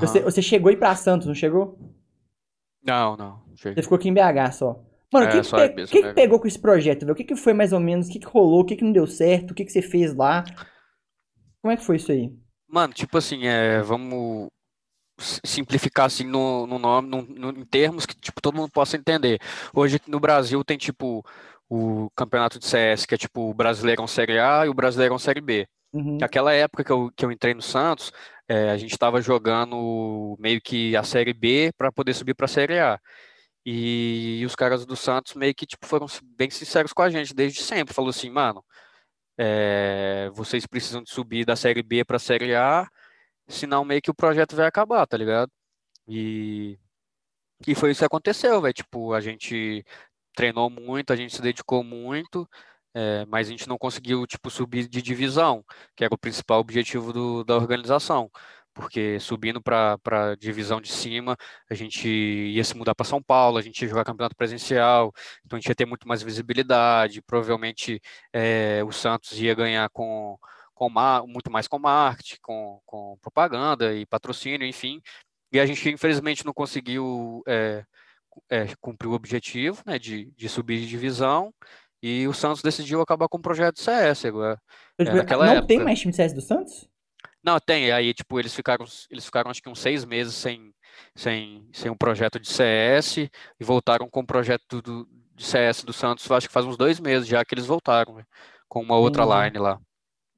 [0.00, 1.78] Você, você chegou aí pra Santos, não chegou?
[2.82, 3.42] Não, não.
[3.54, 3.82] Você Cheguei.
[3.82, 4.80] ficou aqui em BH só.
[5.12, 6.14] Mano, o É, que, que, pe- que que BH.
[6.14, 7.12] pegou com esse projeto, velho?
[7.12, 8.08] O que, que foi mais ou menos?
[8.08, 8.60] O que, que rolou?
[8.60, 9.52] O que, que não deu certo?
[9.52, 10.44] O que, que você fez lá?
[11.64, 12.30] Como é que foi isso aí?
[12.68, 14.50] Mano, tipo assim, é, vamos
[15.18, 19.40] simplificar assim no, no nome, no, no- em termos que tipo, todo mundo possa entender.
[19.74, 21.24] Hoje no Brasil tem tipo
[21.70, 25.40] o campeonato de CS, que é tipo o Brasileirão Série A e o Brasileirão Série
[25.40, 25.66] B.
[25.94, 26.18] Uhum.
[26.20, 28.12] Naquela época que eu, que eu entrei no Santos,
[28.46, 32.48] é, a gente estava jogando meio que a Série B para poder subir para a
[32.48, 33.00] Série A.
[33.66, 37.62] E, os caras do Santos meio que tipo, foram bem sinceros com a gente desde
[37.62, 37.94] sempre.
[37.94, 38.62] Falou assim, mano,
[39.38, 42.88] é, vocês precisam de subir da Série B para a Série A,
[43.48, 45.50] senão meio que o projeto vai acabar, tá ligado?
[46.08, 46.78] E,
[47.66, 48.74] e foi isso que aconteceu, velho.
[48.74, 49.84] Tipo, a gente
[50.34, 52.48] treinou muito, a gente se dedicou muito,
[52.94, 55.64] é, mas a gente não conseguiu, tipo, subir de divisão,
[55.96, 58.30] que era o principal objetivo do- da organização.
[58.74, 61.36] Porque subindo para a divisão de cima,
[61.70, 65.12] a gente ia se mudar para São Paulo, a gente ia jogar campeonato presencial,
[65.44, 67.22] então a gente ia ter muito mais visibilidade.
[67.22, 68.00] Provavelmente
[68.32, 70.36] é, o Santos ia ganhar com,
[70.74, 75.00] com mar- muito mais com marketing, com, com propaganda e patrocínio, enfim.
[75.52, 77.84] E a gente, infelizmente, não conseguiu é,
[78.50, 81.54] é, cumprir o objetivo, né, de, de subir de divisão.
[82.02, 84.60] E o Santos decidiu acabar com o projeto CS agora.
[84.98, 85.84] Tipo, naquela não tem época.
[85.84, 86.88] mais time de CS do Santos?
[87.44, 87.92] Não, tem.
[87.92, 90.74] Aí, tipo, eles ficaram, eles ficaram acho que uns seis meses sem,
[91.14, 93.30] sem, sem um projeto de CS e
[93.64, 97.28] voltaram com o projeto do, de CS do Santos, acho que faz uns dois meses
[97.28, 98.24] já que eles voltaram, né,
[98.68, 99.46] com uma outra Entendi.
[99.46, 99.78] line lá.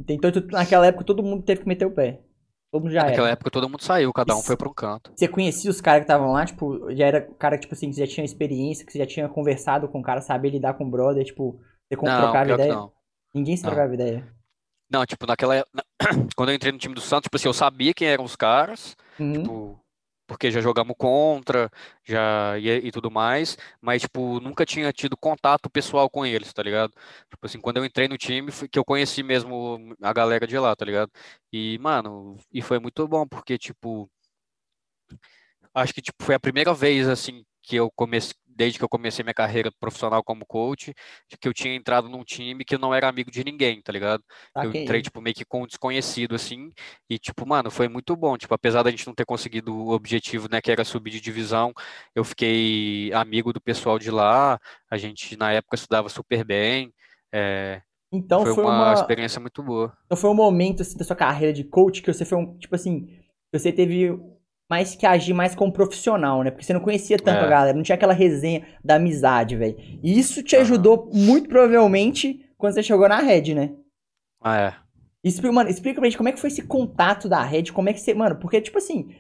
[0.08, 2.22] Então, naquela época todo mundo teve que meter o pé.
[2.70, 3.30] Todo mundo já Naquela era.
[3.30, 4.42] época todo mundo saiu, cada um Isso.
[4.42, 5.16] foi para um canto.
[5.16, 7.96] Você conhecia os caras que estavam lá, tipo, já era cara que, tipo assim, que
[7.98, 10.90] já tinha experiência, que você já tinha conversado com o cara, sabia lidar com o
[10.90, 12.74] brother, tipo, você Não, que ideia?
[12.74, 12.92] não.
[13.34, 14.35] Ninguém se trocava ideia.
[14.90, 15.64] Não, tipo, naquela.
[15.72, 15.84] na-
[16.36, 18.96] Quando eu entrei no time do Santos, tipo assim, eu sabia quem eram os caras,
[19.18, 19.32] Uhum.
[19.32, 19.80] tipo,
[20.28, 21.70] porque já jogamos contra,
[22.04, 26.62] já e, e tudo mais, mas, tipo, nunca tinha tido contato pessoal com eles, tá
[26.62, 26.92] ligado?
[27.30, 30.58] Tipo assim, quando eu entrei no time, foi que eu conheci mesmo a galera de
[30.58, 31.10] lá, tá ligado?
[31.52, 34.10] E, mano, e foi muito bom, porque, tipo,
[35.74, 39.22] acho que, tipo, foi a primeira vez, assim, que eu comecei, desde que eu comecei
[39.22, 40.94] minha carreira profissional como coach,
[41.40, 44.24] que eu tinha entrado num time que eu não era amigo de ninguém, tá ligado?
[44.60, 44.72] Eu Saquei.
[44.72, 46.72] entrei, tipo, meio que com um desconhecido, assim,
[47.08, 48.36] e, tipo, mano, foi muito bom.
[48.36, 51.72] Tipo, apesar da gente não ter conseguido o objetivo, né, que era subir de divisão,
[52.14, 54.58] eu fiquei amigo do pessoal de lá,
[54.90, 56.92] a gente, na época, estudava super bem,
[57.32, 59.96] é, Então foi foi uma uma, experiência muito boa.
[60.06, 62.74] então foi um momento, assim, da sua carreira de coach que você foi um, tipo
[62.74, 63.08] assim,
[63.52, 64.10] você teve
[64.68, 66.50] mais que agir mais como profissional, né?
[66.50, 67.50] Porque você não conhecia tanto a É.
[67.50, 69.76] galera, não tinha aquela resenha da amizade, velho.
[70.02, 73.72] E isso te ajudou muito provavelmente quando você chegou na Red, né?
[74.42, 74.74] Ah, é.
[75.22, 77.92] Explica, mano, explica pra gente como é que foi esse contato da Red, como é
[77.92, 79.10] que você, mano, porque tipo assim,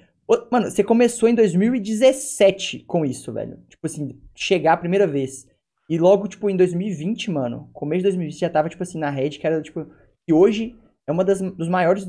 [0.50, 3.58] mano, você começou em 2017 com isso, velho.
[3.68, 5.46] Tipo assim, chegar a primeira vez.
[5.88, 9.30] E logo, tipo, em 2020, mano, começo de 2020 já tava, tipo assim, na Red,
[9.30, 9.86] que era, tipo,
[10.26, 10.74] que hoje
[11.06, 12.08] é uma das dos maiores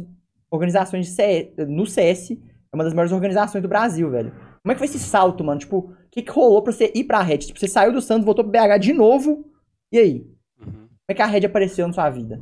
[0.49, 2.29] organizações de CS, no CS,
[2.77, 4.31] uma das maiores organizações do Brasil, velho.
[4.61, 5.59] Como é que foi esse salto, mano?
[5.59, 7.39] Tipo, o que que rolou pra você ir pra Red?
[7.39, 9.51] Tipo, você saiu do Santos, voltou pro BH de novo,
[9.91, 10.27] e aí?
[10.59, 10.87] Uhum.
[10.87, 12.39] Como é que a Red apareceu na sua vida?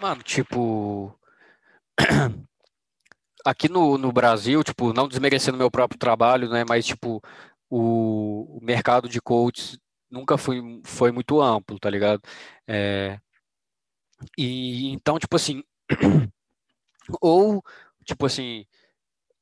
[0.00, 1.16] Mano, tipo.
[3.44, 6.64] Aqui no, no Brasil, tipo, não desmerecendo meu próprio trabalho, né?
[6.68, 7.22] Mas, tipo,
[7.70, 9.78] o, o mercado de coaches
[10.10, 12.20] nunca foi, foi muito amplo, tá ligado?
[12.66, 13.20] É,
[14.36, 15.62] e então, tipo assim,
[17.20, 17.62] ou,
[18.06, 18.66] tipo assim,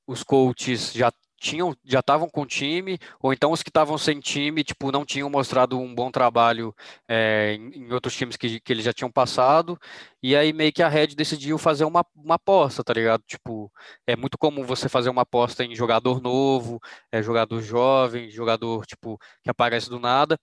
[0.07, 4.65] os coaches já tinham, já estavam com time, ou então os que estavam sem time,
[4.65, 6.75] tipo, não tinham mostrado um bom trabalho
[7.09, 9.79] é, em, em outros times que, que eles já tinham passado,
[10.23, 13.23] e aí meio que a Red decidiu fazer uma, uma aposta, tá ligado?
[13.27, 13.71] Tipo,
[14.07, 16.81] é muito comum você fazer uma aposta em jogador novo,
[17.13, 20.39] é, jogador jovem, jogador, tipo, que aparece do nada,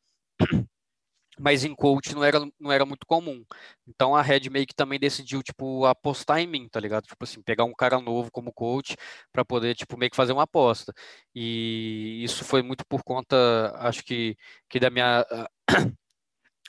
[1.41, 3.43] mas em coach não era, não era muito comum.
[3.87, 7.05] Então a Red meio que também decidiu, tipo, apostar em mim, tá ligado?
[7.07, 8.95] Tipo assim, pegar um cara novo como coach
[9.31, 10.93] para poder, tipo, meio que fazer uma aposta.
[11.35, 13.35] E isso foi muito por conta,
[13.77, 14.37] acho que,
[14.69, 15.25] que da minha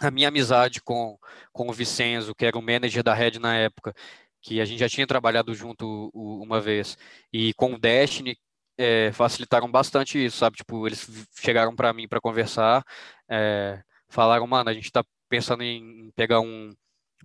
[0.00, 1.18] a minha amizade com,
[1.52, 3.94] com o Vicenzo, que era o manager da Red na época,
[4.40, 6.96] que a gente já tinha trabalhado junto uma vez,
[7.32, 8.36] e com o Destiny,
[8.78, 10.56] é, facilitaram bastante isso, sabe?
[10.56, 11.08] Tipo, eles
[11.40, 12.84] chegaram para mim para conversar,
[13.30, 16.74] é, falaram, mano, a gente está pensando em pegar um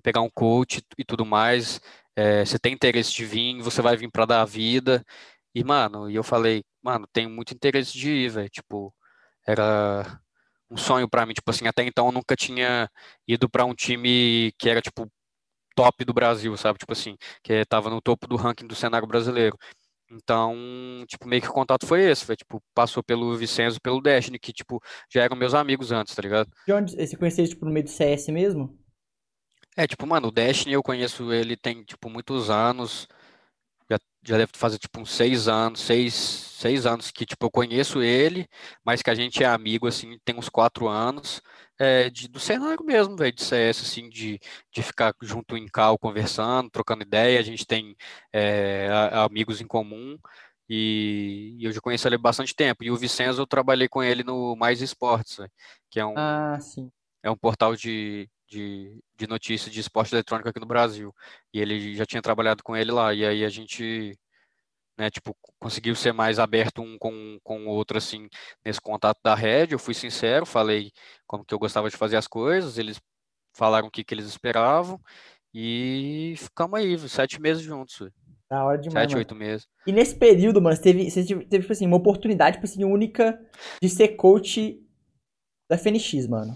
[0.03, 1.81] pegar um coach e tudo mais.
[2.15, 5.03] É, você tem interesse de vir, você vai vir para dar a vida.
[5.55, 8.49] E, mano, e eu falei, mano, tenho muito interesse de ir, velho.
[8.49, 8.93] Tipo,
[9.47, 10.19] era
[10.69, 12.89] um sonho para mim, tipo assim, até então eu nunca tinha
[13.27, 15.09] ido para um time que era tipo
[15.75, 16.79] top do Brasil, sabe?
[16.79, 19.57] Tipo assim, que tava no topo do ranking do cenário brasileiro.
[20.09, 20.55] Então,
[21.07, 24.53] tipo, meio que o contato foi esse, foi, tipo, passou pelo Vicenzo, pelo Destiny, que,
[24.53, 26.49] tipo, já eram meus amigos antes, tá ligado?
[26.65, 28.77] De onde você conheceu, tipo, no meio do CS mesmo?
[29.75, 33.07] É, tipo, mano, o Destiny eu conheço ele tem, tipo, muitos anos,
[33.89, 38.01] já, já deve fazer, tipo, uns seis anos, seis, seis anos que, tipo, eu conheço
[38.01, 38.47] ele,
[38.83, 41.41] mas que a gente é amigo, assim, tem uns quatro anos,
[41.79, 44.39] é, de, do cenário mesmo, velho, de CS, assim, de,
[44.73, 47.95] de ficar junto em cal, conversando, trocando ideia, a gente tem
[48.33, 50.17] é, amigos em comum,
[50.69, 52.83] e, e, eu já conheço ele há bastante tempo.
[52.83, 55.37] E o Vicenzo, eu trabalhei com ele no Mais Esportes,
[55.89, 56.57] que é um, ah,
[57.23, 61.13] é um portal de, de, de notícias de esporte eletrônico aqui no Brasil.
[61.53, 63.13] E ele já tinha trabalhado com ele lá.
[63.13, 64.17] E aí a gente
[64.97, 68.27] né, tipo, conseguiu ser mais aberto um com, com o outro, assim,
[68.65, 70.91] nesse contato da rede, eu fui sincero, falei
[71.27, 72.99] como que eu gostava de fazer as coisas, eles
[73.55, 74.99] falaram o que, que eles esperavam,
[75.53, 78.09] e ficamos aí, sete meses juntos.
[78.49, 79.19] Da hora demais, Sete, mano.
[79.19, 79.67] oito meses.
[79.85, 82.83] E nesse período, mano, você teve, você teve, teve tipo assim, uma oportunidade, tipo assim,
[82.83, 83.39] única
[83.81, 84.81] de ser coach
[85.69, 86.55] da FNX, mano.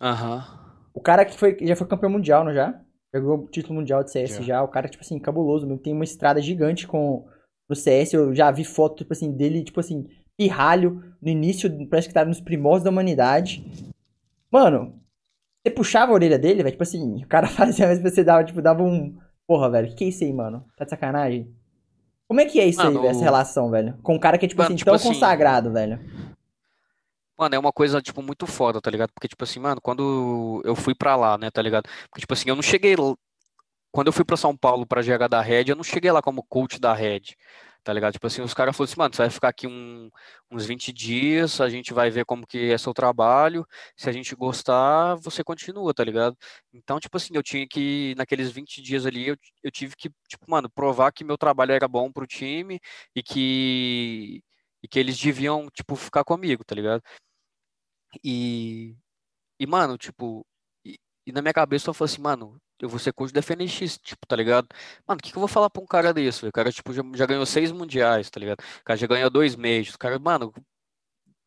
[0.00, 0.36] Aham.
[0.38, 0.57] Uhum.
[0.98, 2.74] O cara que foi, já foi campeão mundial, não já?
[3.12, 4.42] Pegou o título mundial de CS já.
[4.42, 4.62] já.
[4.64, 5.80] O cara, tipo assim, cabuloso mesmo.
[5.80, 7.24] Tem uma estrada gigante com
[7.68, 12.08] no CS, eu já vi foto, tipo assim, dele, tipo assim, pirralho, no início, parece
[12.08, 13.64] que tava nos primórdios da humanidade.
[14.50, 15.00] Mano,
[15.64, 18.60] você puxava a orelha dele, velho, tipo assim, o cara fazia, mas você dava, tipo,
[18.60, 19.16] dava um...
[19.46, 20.64] Porra, velho, que que é isso aí, mano?
[20.76, 21.54] Tá de sacanagem?
[22.26, 23.96] Como é que é isso mano, aí, velho, essa relação, velho?
[24.02, 26.00] Com um cara que é, tipo mano, assim, tipo tão assim, consagrado, velho.
[27.38, 29.12] Mano, é uma coisa, tipo, muito foda, tá ligado?
[29.14, 31.88] Porque, tipo assim, mano, quando eu fui pra lá, né, tá ligado?
[32.10, 32.96] Porque, tipo assim, eu não cheguei
[33.92, 36.42] quando eu fui para São Paulo para GH da Red, eu não cheguei lá como
[36.44, 37.22] coach da Red,
[37.82, 38.12] tá ligado?
[38.14, 40.10] Tipo assim, os caras falaram assim, mano, você vai ficar aqui um,
[40.50, 44.34] uns 20 dias, a gente vai ver como que é seu trabalho, se a gente
[44.36, 46.36] gostar, você continua, tá ligado?
[46.72, 50.44] Então, tipo assim, eu tinha que, naqueles 20 dias ali, eu, eu tive que, tipo,
[50.50, 52.78] mano, provar que meu trabalho era bom pro time
[53.16, 54.42] e que,
[54.82, 57.02] e que eles deviam, tipo, ficar comigo, tá ligado?
[58.24, 58.96] E,
[59.60, 60.46] e mano, tipo,
[60.84, 63.98] e, e na minha cabeça eu falei assim, mano, eu vou ser coach da FNX,
[63.98, 64.68] tipo, tá ligado?
[65.06, 66.46] Mano, o que, que eu vou falar pra um cara desse?
[66.46, 68.60] O cara, tipo, já, já ganhou seis mundiais, tá ligado?
[68.60, 69.94] O cara já ganhou dois meses.
[69.94, 70.52] O cara, mano,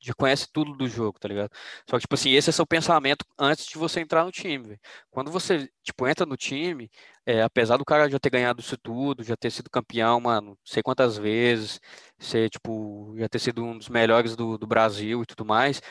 [0.01, 1.51] já conhece tudo do jogo, tá ligado?
[1.89, 4.79] Só que, tipo assim, esse é seu pensamento antes de você entrar no time, véio.
[5.12, 6.89] Quando você, tipo, entra no time,
[7.25, 10.81] é, apesar do cara já ter ganhado isso tudo, já ter sido campeão, mano, sei
[10.81, 11.79] quantas vezes,
[12.17, 15.81] ser, tipo, já ter sido um dos melhores do, do Brasil e tudo mais,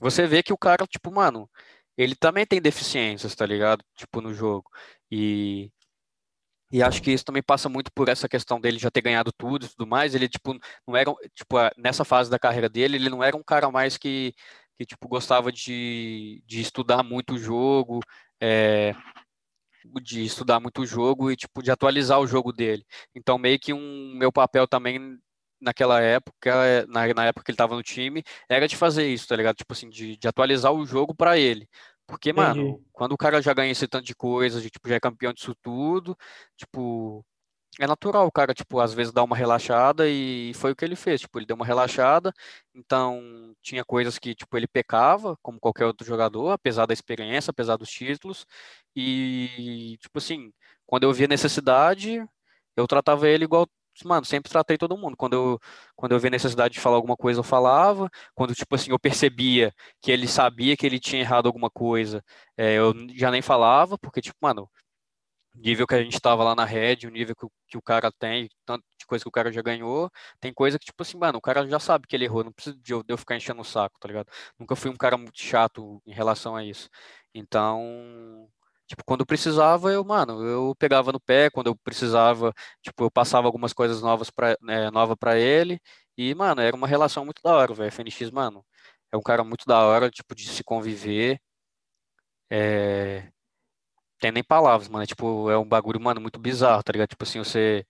[0.00, 1.48] você vê que o cara, tipo, mano,
[1.96, 3.84] ele também tem deficiências, tá ligado?
[3.96, 4.70] Tipo, no jogo.
[5.10, 5.70] E,
[6.72, 9.66] e acho que isso também passa muito por essa questão dele já ter ganhado tudo
[9.66, 10.14] e tudo mais.
[10.14, 10.54] Ele, tipo,
[10.86, 14.34] não era, tipo, nessa fase da carreira dele, ele não era um cara mais que,
[14.78, 18.00] que tipo, gostava de, de estudar muito o jogo,
[18.40, 18.94] é,
[20.02, 22.84] de estudar muito o jogo e, tipo, de atualizar o jogo dele.
[23.14, 25.18] Então, meio que um meu papel também
[25.60, 29.36] naquela época, na, na época que ele estava no time, era de fazer isso, tá
[29.36, 29.56] ligado?
[29.56, 31.68] Tipo assim, de, de atualizar o jogo para ele.
[32.06, 32.58] Porque, Entendi.
[32.58, 35.32] mano, quando o cara já ganha esse tanto de coisa, de, tipo, já é campeão
[35.32, 36.16] disso tudo,
[36.56, 37.24] tipo,
[37.78, 40.96] é natural o cara, tipo, às vezes dar uma relaxada e foi o que ele
[40.96, 42.32] fez, tipo, ele deu uma relaxada,
[42.74, 47.76] então tinha coisas que, tipo, ele pecava, como qualquer outro jogador, apesar da experiência, apesar
[47.76, 48.44] dos títulos,
[48.94, 50.52] e, tipo assim,
[50.86, 52.24] quando eu via necessidade,
[52.76, 53.66] eu tratava ele igual
[54.06, 55.16] mano, sempre tratei todo mundo.
[55.16, 55.60] Quando eu,
[55.96, 58.10] quando eu via necessidade de falar alguma coisa, eu falava.
[58.34, 62.22] Quando, tipo assim, eu percebia que ele sabia que ele tinha errado alguma coisa,
[62.56, 64.68] é, eu já nem falava, porque, tipo, mano,
[65.54, 68.48] nível que a gente tava lá na rede, o nível que, que o cara tem,
[68.64, 70.10] tanto de coisa que o cara já ganhou,
[70.40, 72.76] tem coisa que, tipo assim, mano, o cara já sabe que ele errou, não precisa
[72.78, 74.28] de eu, de eu ficar enchendo o saco, tá ligado?
[74.58, 76.88] Nunca fui um cara muito chato em relação a isso.
[77.34, 78.48] Então,
[78.90, 83.46] Tipo, quando precisava, eu, mano, eu pegava no pé, quando eu precisava, tipo, eu passava
[83.46, 85.80] algumas coisas novas para né, nova para ele.
[86.18, 87.86] E, mano, era uma relação muito da hora, velho.
[87.88, 88.66] FNX, mano,
[89.12, 91.40] é um cara muito da hora, tipo, de se conviver.
[92.50, 93.30] É...
[94.20, 95.04] Tem nem palavras, mano.
[95.04, 97.10] É, tipo, é um bagulho, mano, muito bizarro, tá ligado?
[97.10, 97.86] Tipo assim, você.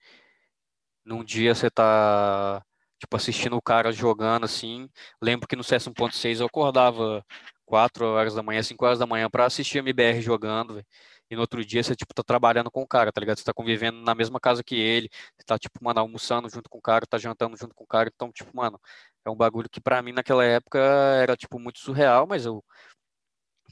[1.05, 2.63] Num dia você tá,
[2.99, 4.89] tipo, assistindo o cara jogando assim.
[5.21, 7.25] Lembro que no CS 1.6 eu acordava
[7.71, 10.85] 4 horas da manhã, 5 horas da manhã para assistir a MBR jogando, véio.
[11.29, 13.37] E no outro dia você, tipo, tá trabalhando com o cara, tá ligado?
[13.37, 16.79] Você tá convivendo na mesma casa que ele, você tá, tipo, mano, almoçando junto com
[16.79, 18.11] o cara, tá jantando junto com o cara.
[18.13, 18.77] Então, tipo, mano,
[19.23, 22.61] é um bagulho que para mim naquela época era, tipo, muito surreal, mas eu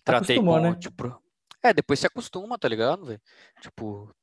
[0.02, 0.76] tratei Acostumou, com, né?
[0.80, 1.22] tipo...
[1.62, 3.22] É, depois você acostuma, tá ligado, velho?
[3.60, 4.16] Tipo,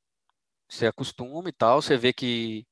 [0.67, 2.65] você acostuma e tal, você vê que,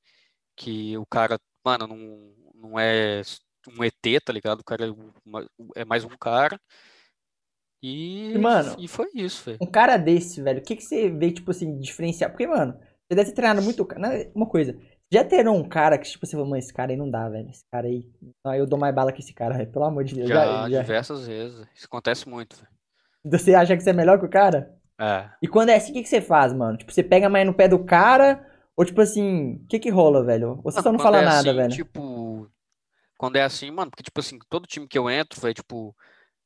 [0.55, 3.21] que o cara, mano, não, não é
[3.67, 4.61] um ET, tá ligado?
[4.61, 6.59] O cara é, é mais um cara.
[7.85, 9.57] E, E, mano, e foi isso, velho.
[9.61, 12.31] Um cara desse, velho, o que, que você vê, tipo assim, diferenciar?
[12.31, 12.73] Porque, mano,
[13.07, 13.87] você deve ter treinado muito.
[14.33, 14.75] Uma coisa,
[15.11, 17.49] já terão um cara que, tipo, você falou, mano, esse cara aí não dá, velho.
[17.49, 18.09] Esse cara aí.
[18.43, 19.71] Não, eu dou mais bala que esse cara, velho.
[19.71, 20.27] Pelo amor de Deus.
[20.29, 21.65] Já Já, diversas vezes.
[21.75, 22.67] Isso acontece muito, velho.
[23.23, 24.73] Você acha que você é melhor que o cara?
[24.99, 25.29] É.
[25.41, 26.77] E quando é assim, o que, que você faz, mano?
[26.77, 28.45] Tipo, você pega mais no pé do cara?
[28.75, 30.59] Ou, tipo assim, o que que rola, velho?
[30.63, 31.69] Ou você só não Quando fala é nada, assim, velho?
[31.69, 32.49] tipo,
[33.17, 35.95] quando é assim, mano, porque, tipo assim, todo time que eu entro, foi, tipo,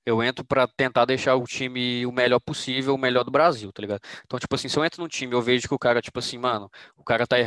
[0.05, 3.81] eu entro pra tentar deixar o time o melhor possível, o melhor do Brasil, tá
[3.81, 4.01] ligado?
[4.25, 6.37] Então, tipo assim, se eu entro num time eu vejo que o cara, tipo assim,
[6.37, 7.37] mano, o cara tá.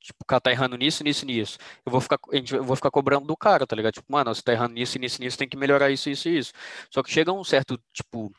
[0.00, 1.58] Tipo, o cara tá errando nisso, nisso, nisso.
[1.84, 3.94] Eu vou ficar, eu vou ficar cobrando do cara, tá ligado?
[3.94, 6.52] Tipo, mano, você tá errando nisso, nisso, nisso, tem que melhorar isso, isso isso.
[6.90, 8.30] Só que chega um certo, tipo,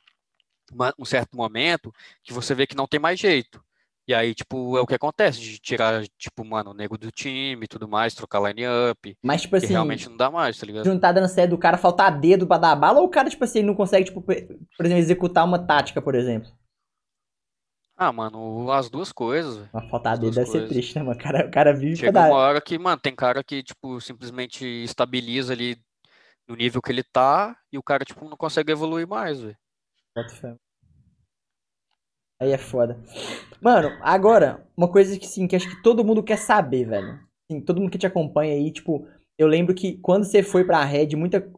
[0.73, 3.64] uma- um certo momento que você vê que não tem mais jeito.
[4.07, 7.65] E aí, tipo, é o que acontece, de tirar, tipo, mano, o nego do time
[7.65, 10.85] e tudo mais, trocar line-up, Mas, tipo assim, realmente não dá mais, tá ligado?
[10.85, 13.43] não tá dando certo do cara faltar dedo pra dar bala, ou o cara, tipo
[13.43, 16.51] assim, não consegue, tipo, por exemplo, executar uma tática, por exemplo?
[17.97, 19.69] Ah, mano, as duas coisas, velho.
[19.73, 20.69] Mas faltar dedo deve ser coisas.
[20.69, 21.19] triste, né, mano?
[21.19, 22.29] O cara, o cara vive pra Chega dar.
[22.29, 25.77] uma hora que, mano, tem cara que, tipo, simplesmente estabiliza ali
[26.47, 29.57] no nível que ele tá e o cara, tipo, não consegue evoluir mais, velho.
[32.45, 32.99] Aí é foda.
[33.60, 37.19] Mano, agora, uma coisa que sim, que acho que todo mundo quer saber, velho.
[37.51, 40.84] Sim, todo mundo que te acompanha aí, tipo, eu lembro que quando você foi pra
[40.84, 41.51] Red, muita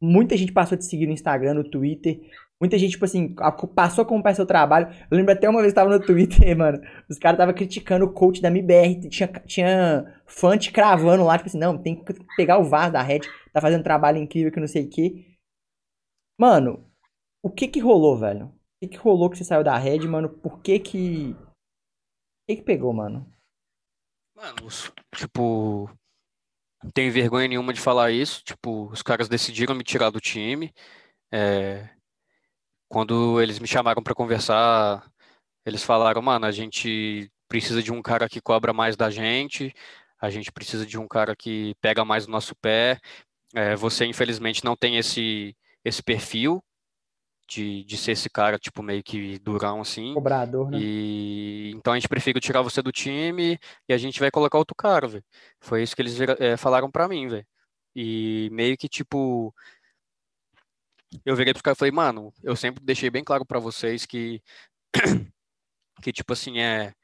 [0.00, 2.20] muita gente passou a te seguir no Instagram, no Twitter.
[2.58, 3.34] Muita gente, tipo assim,
[3.74, 4.88] passou a acompanhar seu trabalho.
[5.10, 6.80] Eu lembro até uma vez que tava no Twitter, mano.
[7.08, 9.08] Os caras estavam criticando o coach da MBR.
[9.10, 13.02] Tinha, tinha fã te cravando lá, tipo assim, não, tem que pegar o VAR da
[13.02, 13.20] Red.
[13.52, 15.26] Tá fazendo um trabalho incrível que não sei o quê.
[16.38, 16.86] Mano,
[17.42, 18.50] o que que rolou, velho?
[18.80, 20.30] Que que rolou que você saiu da Red, mano?
[20.30, 21.32] Por que que.
[21.32, 23.30] O que que pegou, mano?
[24.34, 24.68] Mano,
[25.14, 25.90] tipo,
[26.82, 28.42] não tenho vergonha nenhuma de falar isso.
[28.42, 30.72] Tipo, os caras decidiram me tirar do time.
[31.30, 31.90] É,
[32.88, 35.06] quando eles me chamaram pra conversar,
[35.66, 39.74] eles falaram, mano, a gente precisa de um cara que cobra mais da gente,
[40.18, 42.98] a gente precisa de um cara que pega mais o nosso pé.
[43.54, 46.62] É, você, infelizmente, não tem esse, esse perfil
[47.50, 50.14] de, de ser esse cara, tipo, meio que durão assim.
[50.14, 50.78] Cobrador, né?
[50.80, 53.58] E então a gente prefere tirar você do time
[53.88, 55.24] e a gente vai colocar outro cara, velho.
[55.60, 57.46] Foi isso que eles eh, falaram pra mim, velho.
[57.94, 59.52] E meio que tipo,
[61.24, 64.40] eu virei pros caras e falei, mano, eu sempre deixei bem claro pra vocês que
[66.02, 66.94] que tipo assim é,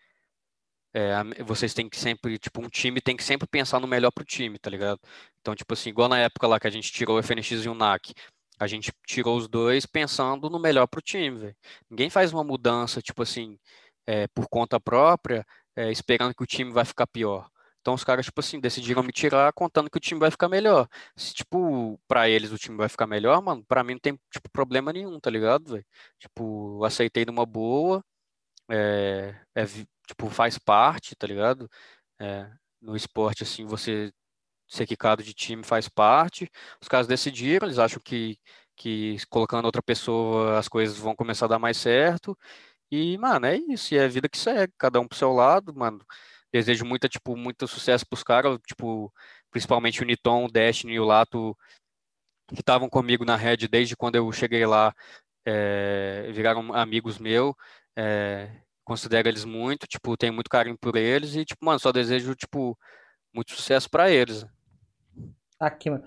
[0.95, 4.25] é, vocês têm que sempre, tipo, um time tem que sempre pensar no melhor pro
[4.25, 5.01] time, tá ligado?
[5.41, 7.75] Então, tipo assim, igual na época lá que a gente tirou o FNX e o
[7.75, 8.15] NAC,
[8.59, 11.57] a gente tirou os dois pensando no melhor pro time, velho.
[11.91, 13.59] Ninguém faz uma mudança, tipo assim,
[14.07, 17.49] é, por conta própria, é, esperando que o time vai ficar pior.
[17.81, 20.89] Então os caras, tipo assim, decidiram me tirar contando que o time vai ficar melhor.
[21.17, 24.51] Se, tipo, pra eles o time vai ficar melhor, mano, pra mim não tem, tipo,
[24.51, 25.87] problema nenhum, tá ligado, velho?
[26.19, 28.05] Tipo, aceitei numa boa,
[28.71, 29.65] é, é
[30.07, 31.71] tipo, faz parte, tá ligado?
[32.21, 34.13] É, no esporte, assim, você
[34.67, 36.51] ser quicado de time faz parte.
[36.81, 38.39] Os caras decidiram, eles acham que,
[38.77, 42.37] que colocando outra pessoa as coisas vão começar a dar mais certo.
[42.91, 45.75] E, mano, é isso, e é a vida que segue, cada um pro seu lado,
[45.75, 46.05] mano.
[46.53, 49.13] Desejo muita, tipo, muito sucesso pros caras, tipo,
[49.51, 51.57] principalmente o Niton, o Destiny e o Lato,
[52.49, 54.95] que estavam comigo na Red desde quando eu cheguei lá,
[55.45, 57.55] é, viraram amigos meus,
[57.97, 58.51] é,
[58.85, 62.79] considero eles muito, tipo, tenho muito carinho por eles e, tipo, mano, só desejo, tipo,
[63.35, 64.47] muito sucesso pra eles.
[65.59, 66.05] Tá aqui, mano.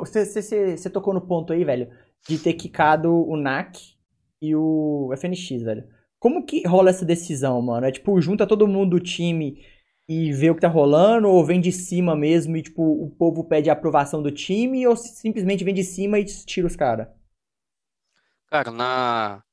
[0.00, 1.90] Você, você- você tocou no ponto aí, velho,
[2.28, 3.94] de ter quicado o NAC
[4.42, 5.84] e o FNX, velho.
[6.18, 7.86] Como que rola essa decisão, mano?
[7.86, 9.62] É tipo, junta todo mundo do time
[10.08, 13.44] e vê o que tá rolando, ou vem de cima mesmo e, tipo, o povo
[13.44, 17.08] pede a aprovação do time, ou simplesmente vem de cima e tira os caras?
[18.48, 19.44] Cara, na,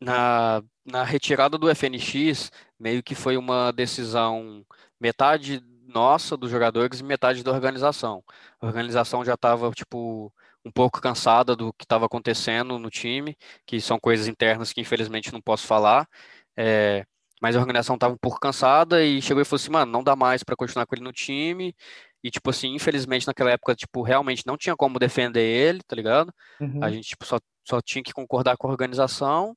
[0.00, 4.64] na, na retirada do FNX, meio que foi uma decisão
[5.00, 5.60] metade
[5.90, 8.22] nossa, dos jogadores, e metade da organização.
[8.60, 10.32] A organização já estava, tipo,
[10.64, 13.36] um pouco cansada do que estava acontecendo no time,
[13.66, 16.08] que são coisas internas que infelizmente não posso falar.
[16.56, 17.04] É,
[17.40, 20.14] mas a organização estava um pouco cansada e chegou e falou assim, mano, não dá
[20.14, 21.74] mais para continuar com ele no time.
[22.22, 26.32] E, tipo assim, infelizmente naquela época, tipo, realmente não tinha como defender ele, tá ligado?
[26.60, 26.84] Uhum.
[26.84, 29.56] A gente, tipo, só, só tinha que concordar com a organização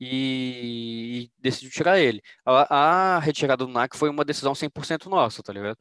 [0.00, 2.22] e, e decidiu tirar ele.
[2.44, 5.78] A, a retirada do NAC foi uma decisão 100% nossa, tá ligado?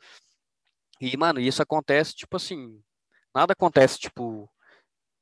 [1.00, 2.82] E, mano, isso acontece, tipo assim,
[3.34, 4.50] nada acontece, tipo,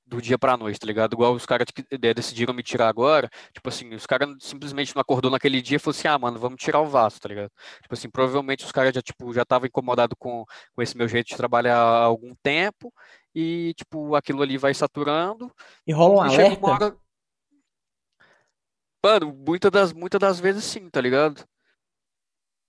[0.06, 1.14] do dia pra noite, tá ligado?
[1.14, 1.84] Igual os caras que
[2.14, 5.98] decidiram me tirar agora, tipo assim, os caras simplesmente não acordou naquele dia e falou
[5.98, 7.52] assim, ah, mano, vamos tirar o Vasco, tá ligado?
[7.82, 11.28] Tipo assim, provavelmente os caras já, tipo, já estavam incomodados com, com esse meu jeito
[11.28, 12.94] de trabalhar há algum tempo
[13.34, 15.52] e, tipo, aquilo ali vai saturando.
[15.88, 16.68] E rola um e alerta?
[16.68, 17.03] hora...
[19.04, 21.46] Mano, muitas das, muitas das vezes sim, tá ligado?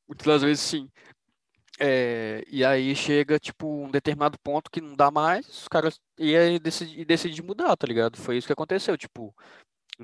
[0.08, 0.90] Muitas das vezes sim.
[1.80, 6.36] É, e aí chega, tipo, um determinado ponto que não dá mais, os caras e
[6.36, 6.58] aí
[7.42, 8.16] mudar, tá ligado?
[8.16, 9.34] Foi isso que aconteceu, tipo,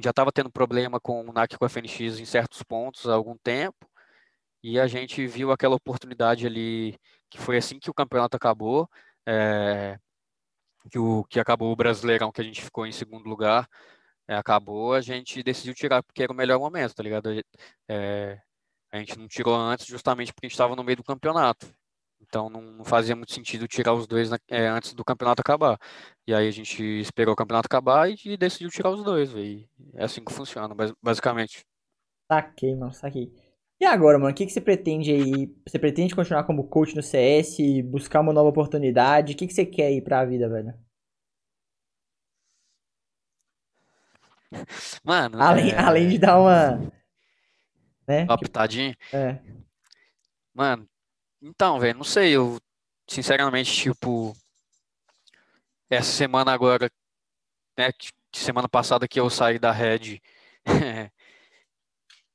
[0.02, 3.36] já tava tendo problema com o NAC com a FNX em certos pontos há algum
[3.38, 3.88] tempo,
[4.62, 6.98] e a gente viu aquela oportunidade ali,
[7.30, 8.88] que foi assim que o campeonato acabou,
[9.26, 9.98] é,
[10.90, 13.68] que, o, que acabou o Brasileirão, que a gente ficou em segundo lugar,
[14.30, 17.30] é, acabou, a gente decidiu tirar porque era o melhor momento, tá ligado?
[17.88, 18.40] É,
[18.92, 21.66] a gente não tirou antes justamente porque a gente estava no meio do campeonato.
[22.20, 25.76] Então não, fazia muito sentido tirar os dois é, antes do campeonato acabar.
[26.28, 29.68] E aí a gente esperou o campeonato acabar e, e decidiu tirar os dois, véio.
[29.94, 31.64] É assim que funciona, basicamente.
[32.30, 33.32] Saquei, mano, saquei.
[33.80, 35.52] E agora, mano, o que, que você pretende aí?
[35.66, 39.32] Você pretende continuar como coach no CS, buscar uma nova oportunidade?
[39.32, 40.72] O que, que você quer aí pra vida, velho?
[45.04, 45.78] Mano, além, é...
[45.78, 46.90] além de dar uma
[48.10, 48.24] né?
[48.24, 48.96] Uma pitadinha.
[49.12, 49.38] É.
[50.52, 50.88] Mano,
[51.40, 52.58] então, velho, não sei, eu
[53.08, 54.36] sinceramente, tipo,
[55.88, 56.90] essa semana agora,
[57.78, 57.90] né,
[58.34, 60.20] semana passada que eu saí da Red,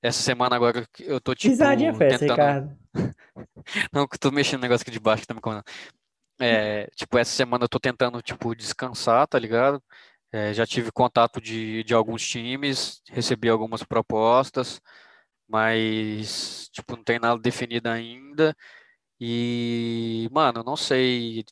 [0.02, 2.38] essa semana agora eu tô, tipo, Pisadinha festa, tentando...
[2.38, 2.78] Ricardo.
[3.92, 5.64] não, que eu tô mexendo no negócio aqui de baixo que tá me comendo.
[6.40, 9.82] É, tipo, essa semana eu tô tentando, tipo, descansar, tá ligado?
[10.36, 14.82] É, já tive contato de, de alguns times, recebi algumas propostas,
[15.48, 18.54] mas, tipo, não tem nada definido ainda.
[19.18, 21.46] E, mano, não sei.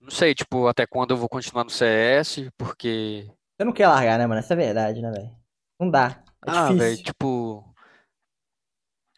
[0.00, 3.30] Não sei, tipo, até quando eu vou continuar no CS, porque.
[3.58, 4.38] Você não quer largar, né, mano?
[4.38, 5.30] Essa é a verdade, né, velho?
[5.78, 6.24] Não dá.
[6.46, 7.70] É ah, velho, tipo.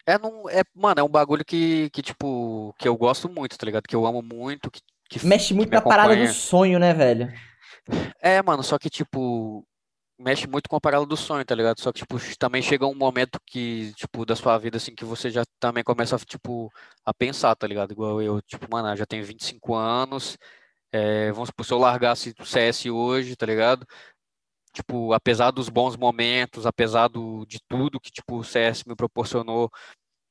[0.04, 3.64] É, não, é, mano, é um bagulho que, que, tipo, que eu gosto muito, tá
[3.64, 3.84] ligado?
[3.84, 6.92] Que eu amo muito, que, que, Mexe que muito me na parada do sonho, né,
[6.92, 7.32] velho?
[8.20, 9.66] É, mano, só que, tipo,
[10.18, 11.80] mexe muito com a parada do sonho, tá ligado?
[11.80, 15.30] Só que, tipo, também chega um momento que, tipo, da sua vida, assim, que você
[15.30, 16.70] já também começa, tipo,
[17.04, 17.92] a pensar, tá ligado?
[17.92, 20.38] Igual eu, tipo, mano, já tenho 25 anos,
[20.92, 23.86] é, vamos supor, se eu largasse o CS hoje, tá ligado?
[24.72, 29.70] Tipo, apesar dos bons momentos, apesar do, de tudo que, tipo, o CS me proporcionou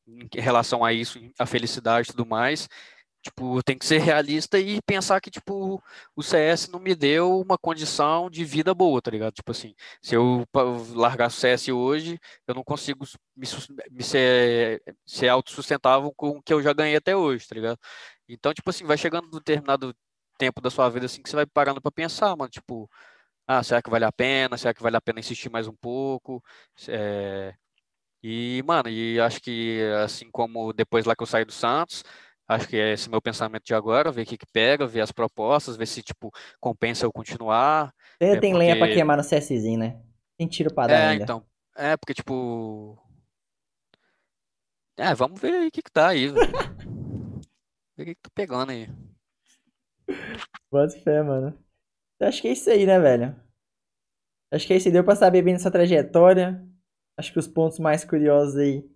[0.07, 2.67] em relação a isso, a felicidade e tudo mais,
[3.23, 5.81] Tipo, tem que ser realista e pensar que, tipo,
[6.15, 9.33] o CS não me deu uma condição de vida boa, tá ligado?
[9.33, 10.45] Tipo assim, se eu
[10.93, 13.05] largar o CS hoje, eu não consigo
[13.35, 13.47] me,
[13.91, 17.79] me ser, ser autossustentável com o que eu já ganhei até hoje, tá ligado?
[18.27, 19.95] Então, tipo assim, vai chegando um determinado
[20.37, 22.89] tempo da sua vida, assim, que você vai parando para pensar, mano, tipo,
[23.47, 24.57] ah, será que vale a pena?
[24.57, 26.43] Será que vale a pena insistir mais um pouco?
[26.87, 27.53] É...
[28.23, 32.03] E, mano, e acho que assim como depois lá que eu saí do Santos,
[32.47, 35.11] Acho que é esse meu pensamento de agora, ver o que, que pega, ver as
[35.11, 37.93] propostas, ver se, tipo, compensa eu continuar.
[38.19, 38.95] Ainda É tem lenha pra porque.
[38.95, 40.01] queimar no CSzinho, né?
[40.37, 41.23] Tem tiro pra dar É, ainda.
[41.23, 41.45] então.
[41.75, 42.97] É, porque, tipo.
[44.97, 46.51] É, vamos ver aí o que que tá aí, velho.
[47.97, 48.87] Ver o que que tá pegando aí.
[50.71, 51.57] Bota fé, mano.
[52.21, 53.35] Acho que é isso aí, né, velho?
[54.51, 54.93] Acho que é isso aí.
[54.93, 56.65] Deu pra saber bem da sua trajetória.
[57.17, 58.89] Acho que os pontos mais curiosos aí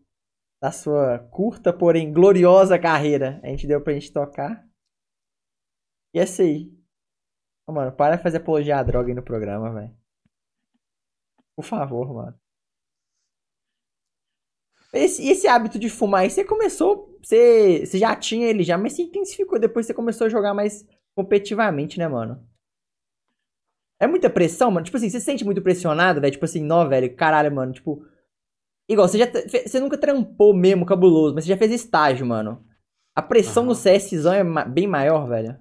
[0.62, 4.68] da sua curta, porém gloriosa carreira a gente deu pra gente tocar.
[6.14, 6.72] E é isso aí.
[7.68, 9.96] Ô, mano, para de fazer apologia à droga aí no programa, velho.
[11.56, 12.40] Por favor, mano.
[14.94, 17.18] Esse, esse hábito de fumar aí, você começou.
[17.22, 20.86] Você, você já tinha ele já, mas se intensificou depois você começou a jogar mais
[21.16, 22.48] competitivamente, né, mano?
[24.00, 24.86] É muita pressão, mano?
[24.86, 26.32] Tipo assim, você se sente muito pressionado, velho?
[26.32, 27.74] Tipo assim, não, velho, caralho, mano.
[27.74, 28.06] Tipo.
[28.88, 29.26] Igual, você já.
[29.26, 32.66] Você nunca trampou mesmo cabuloso, mas você já fez estágio, mano.
[33.16, 33.76] A pressão no Aham.
[33.76, 35.58] CSzão é ma- bem maior, velho.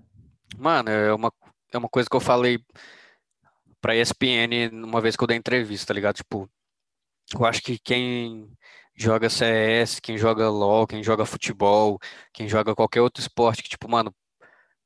[0.58, 1.32] Mano, é uma,
[1.72, 2.58] é uma coisa que eu falei
[3.80, 6.16] pra ESPN uma vez que eu dei entrevista, tá ligado?
[6.16, 6.50] Tipo,
[7.34, 8.50] eu acho que quem
[8.96, 11.98] joga CS, quem joga LoL, quem joga futebol,
[12.32, 14.14] quem joga qualquer outro esporte que, tipo, mano,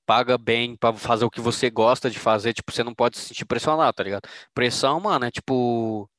[0.07, 3.27] paga bem pra fazer o que você gosta de fazer, tipo, você não pode se
[3.29, 4.29] sentir pressionado, tá ligado?
[4.55, 6.11] Pressão, mano, é tipo,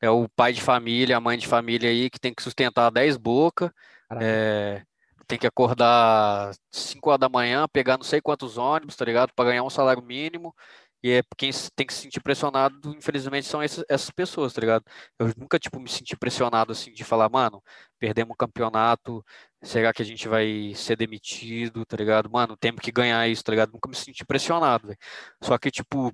[0.00, 3.16] é o pai de família, a mãe de família aí que tem que sustentar 10
[3.16, 3.70] bocas,
[4.08, 4.26] Caraca.
[4.26, 4.82] é,
[5.26, 9.32] tem que acordar 5 horas da manhã, pegar não sei quantos ônibus, tá ligado?
[9.34, 10.54] Para ganhar um salário mínimo.
[11.02, 14.84] E é quem tem que se sentir pressionado, infelizmente, são essas, essas pessoas, tá ligado?
[15.18, 17.62] Eu nunca, tipo, me senti pressionado, assim, de falar, mano,
[17.98, 19.24] perdemos o campeonato,
[19.62, 22.30] será que a gente vai ser demitido, tá ligado?
[22.30, 23.72] Mano, temos que ganhar isso, tá ligado?
[23.72, 24.98] Nunca me senti pressionado, velho.
[25.42, 26.12] Só que, tipo,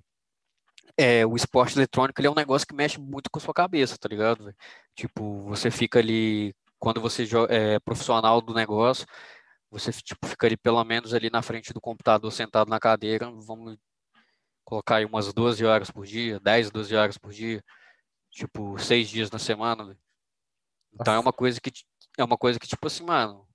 [0.97, 3.99] é, o esporte eletrônico, ele é um negócio que mexe muito com a sua cabeça,
[3.99, 4.55] tá ligado?
[4.95, 9.07] Tipo, você fica ali, quando você é profissional do negócio,
[9.71, 13.77] você, tipo, fica ali pelo menos ali na frente do computador, sentado na cadeira, vamos
[14.65, 17.63] colocar aí umas 12 horas por dia, 10, 12 horas por dia,
[18.31, 19.85] tipo, seis dias na semana.
[19.85, 19.99] Véio.
[20.95, 21.71] Então é uma coisa que
[22.19, 23.47] é uma coisa que, tipo assim, mano,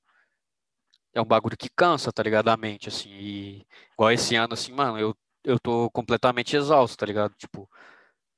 [1.14, 2.50] é um bagulho que cansa, tá ligado?
[2.50, 3.10] A mente, assim.
[3.10, 7.34] E igual esse ano, assim, mano, eu, eu tô completamente exausto, tá ligado?
[7.36, 7.70] Tipo,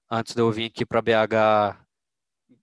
[0.09, 1.77] antes de eu vir aqui pra BH,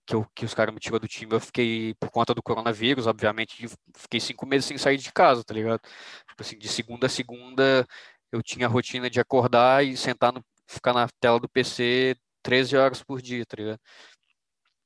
[0.05, 3.07] que, eu, que os caras me tirou do time, eu fiquei, por conta do coronavírus,
[3.07, 3.67] obviamente,
[3.97, 5.81] fiquei cinco meses sem sair de casa, tá ligado?
[6.29, 7.87] Tipo assim, de segunda a segunda,
[8.31, 12.75] eu tinha a rotina de acordar e sentar no, ficar na tela do PC 13
[12.77, 13.79] horas por dia, tá ligado?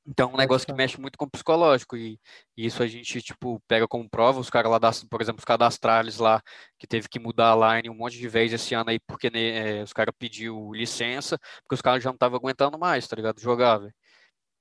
[0.08, 2.20] Então, é um negócio que mexe muito com o psicológico, e,
[2.56, 5.46] e isso a gente, tipo, pega como prova, os caras lá, das, por exemplo, os
[5.46, 6.42] cadastrales lá,
[6.78, 9.80] que teve que mudar a line um monte de vezes esse ano aí, porque né,
[9.80, 13.40] é, os caras pediu licença, porque os caras já não estavam aguentando mais, tá ligado,
[13.42, 13.94] jogar, velho.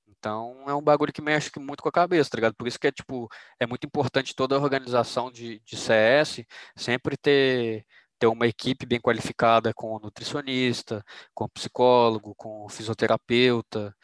[0.09, 2.55] Então, é um bagulho que mexe muito com a cabeça, tá ligado?
[2.55, 3.29] Por isso que é, tipo,
[3.61, 6.45] é muito importante toda a organização de, de CS
[6.77, 7.85] sempre ter
[8.19, 13.95] ter uma equipe bem qualificada com nutricionista, com psicólogo, com fisioterapeuta,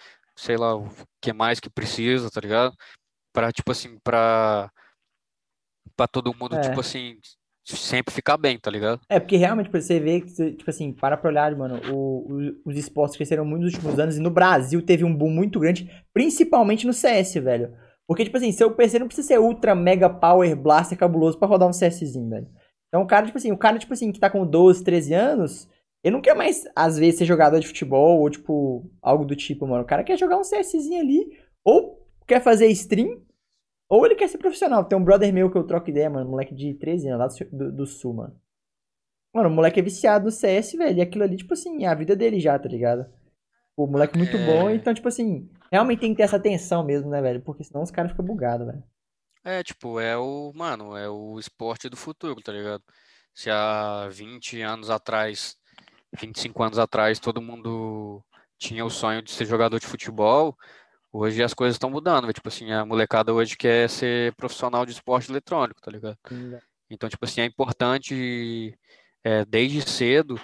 [0.41, 0.89] sei lá o
[1.21, 2.75] que mais que precisa, tá ligado?
[3.33, 4.71] Para tipo assim, para
[5.97, 6.61] para todo mundo, é.
[6.61, 7.19] tipo assim,
[7.65, 9.01] sempre ficar bem, tá ligado?
[9.09, 12.77] É, porque realmente você vê que, tipo assim, para pra olhar, mano, o, o, os
[12.77, 16.87] esportes cresceram muito nos últimos anos e no Brasil teve um boom muito grande, principalmente
[16.87, 17.77] no CS, velho.
[18.07, 21.69] Porque, tipo assim, seu PC não precisa ser ultra mega power blaster cabuloso para rodar
[21.69, 22.49] um CSzinho, velho.
[22.89, 25.69] Então o cara, tipo assim, o cara, tipo assim, que tá com 12, 13 anos,
[26.03, 29.67] ele não quer mais, às vezes, ser jogador de futebol ou, tipo, algo do tipo,
[29.67, 29.83] mano.
[29.83, 33.23] O cara quer jogar um CSzinho ali, ou quer fazer stream,
[33.89, 34.85] ou ele quer ser profissional.
[34.85, 37.73] Tem um brother meu que eu troco ideia, mano, moleque de 13 anos, lá do,
[37.73, 38.41] do sul, mano.
[39.35, 41.95] Mano, o moleque é viciado no CS, velho, e aquilo ali, tipo assim, é a
[41.95, 43.07] vida dele já, tá ligado?
[43.77, 44.47] O moleque muito é...
[44.47, 47.41] bom, então, tipo assim, realmente tem que ter essa atenção mesmo, né, velho?
[47.43, 48.83] Porque senão os caras ficam bugados, velho.
[49.45, 52.83] É, tipo, é o, mano, é o esporte do futuro, tá ligado?
[53.35, 55.57] Se há 20 anos atrás,
[56.19, 58.23] 25 anos atrás, todo mundo
[58.59, 60.57] tinha o sonho de ser jogador de futebol,
[61.13, 65.31] hoje as coisas estão mudando, tipo assim, a molecada hoje quer ser profissional de esporte
[65.31, 66.19] eletrônico, tá ligado?
[66.89, 68.77] Então, tipo assim, é importante
[69.25, 70.41] é, desde cedo,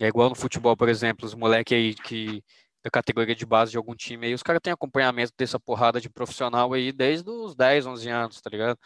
[0.00, 2.42] é igual no futebol, por exemplo, os moleques aí que
[2.82, 6.08] da categoria de base de algum time aí, os caras têm acompanhamento dessa porrada de
[6.08, 8.78] profissional aí desde os 10, 11 anos, tá ligado?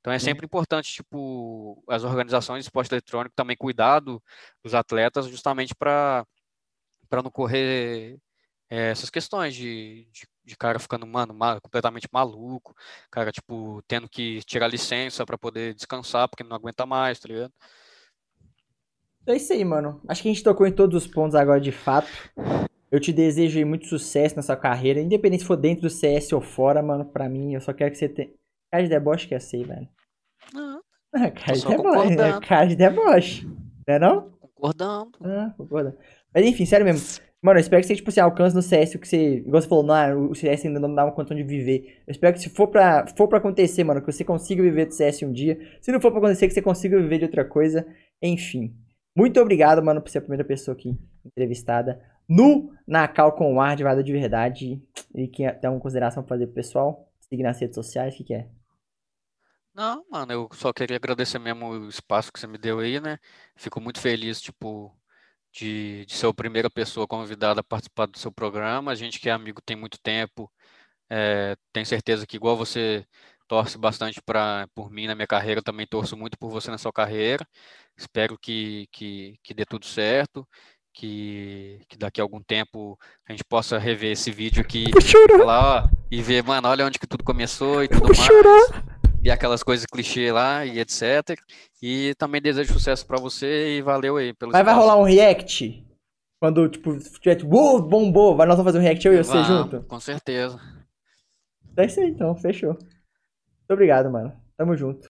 [0.00, 4.22] Então é sempre importante, tipo, as organizações de esporte eletrônico também cuidar do,
[4.62, 6.24] dos atletas justamente para
[7.08, 8.20] para não correr
[8.70, 12.72] é, essas questões de, de, de, cara ficando, mano, mal, completamente maluco,
[13.10, 17.52] cara, tipo, tendo que tirar licença para poder descansar porque não aguenta mais, tá ligado?
[19.26, 20.00] É isso aí, mano.
[20.08, 22.08] Acho que a gente tocou em todos os pontos agora de fato.
[22.90, 26.40] Eu te desejo muito sucesso na sua carreira, independente se for dentro do CS ou
[26.40, 27.04] fora, mano.
[27.04, 28.30] Pra mim, eu só quero que você tenha.
[28.72, 29.88] Cara de deboche que é ser, velho.
[30.52, 30.80] Não.
[31.14, 32.20] Ah, cara de deboche.
[32.20, 33.46] É cara de deboche.
[33.46, 34.30] Não é não?
[34.40, 35.12] Concordando.
[35.22, 35.96] Ah, concordando.
[36.34, 37.20] Mas enfim, sério mesmo.
[37.42, 39.36] Mano, eu espero que você, tipo assim, alcance no CS o que você.
[39.36, 42.02] Igual você falou, não, o CS ainda não dá uma condição de viver.
[42.06, 44.94] Eu espero que se for pra, for pra acontecer, mano, que você consiga viver do
[44.94, 45.58] CS um dia.
[45.80, 47.86] Se não for pra acontecer, que você consiga viver de outra coisa.
[48.20, 48.74] Enfim.
[49.16, 53.74] Muito obrigado, mano, por ser a primeira pessoa aqui entrevistada no Nacal com o ar
[53.74, 54.80] de Vada de Verdade.
[55.12, 57.12] E que tem alguma consideração pra fazer pro pessoal?
[57.18, 58.48] Seguir nas redes sociais, o que, que é?
[59.74, 63.18] Não, mano, eu só queria agradecer mesmo o espaço que você me deu aí, né?
[63.56, 64.96] Fico muito feliz, tipo,
[65.52, 68.92] de, de ser a primeira pessoa convidada a participar do seu programa.
[68.92, 70.50] A gente que é amigo tem muito tempo,
[71.10, 73.06] é, tenho certeza que igual você
[73.48, 76.92] torce bastante pra, por mim na minha carreira, também torço muito por você na sua
[76.92, 77.46] carreira.
[77.96, 80.46] Espero que, que, que dê tudo certo
[80.92, 84.86] que, que daqui a algum tempo a gente possa rever esse vídeo aqui
[85.38, 88.18] falar, ó, e ver, mano, olha onde que tudo começou e tudo mais.
[88.18, 88.84] Chorar.
[89.22, 91.38] E aquelas coisas clichê lá e etc.
[91.82, 95.86] E também desejo sucesso para você e valeu aí pelo Mas vai rolar um react?
[96.40, 99.44] Quando, tipo, tiver tipo, uh, bombou, vai nós vamos fazer um react eu e você
[99.44, 99.82] junto?
[99.82, 100.58] Com certeza.
[101.76, 102.72] É isso aí então, fechou.
[102.72, 104.32] Muito obrigado, mano.
[104.56, 105.08] Tamo junto.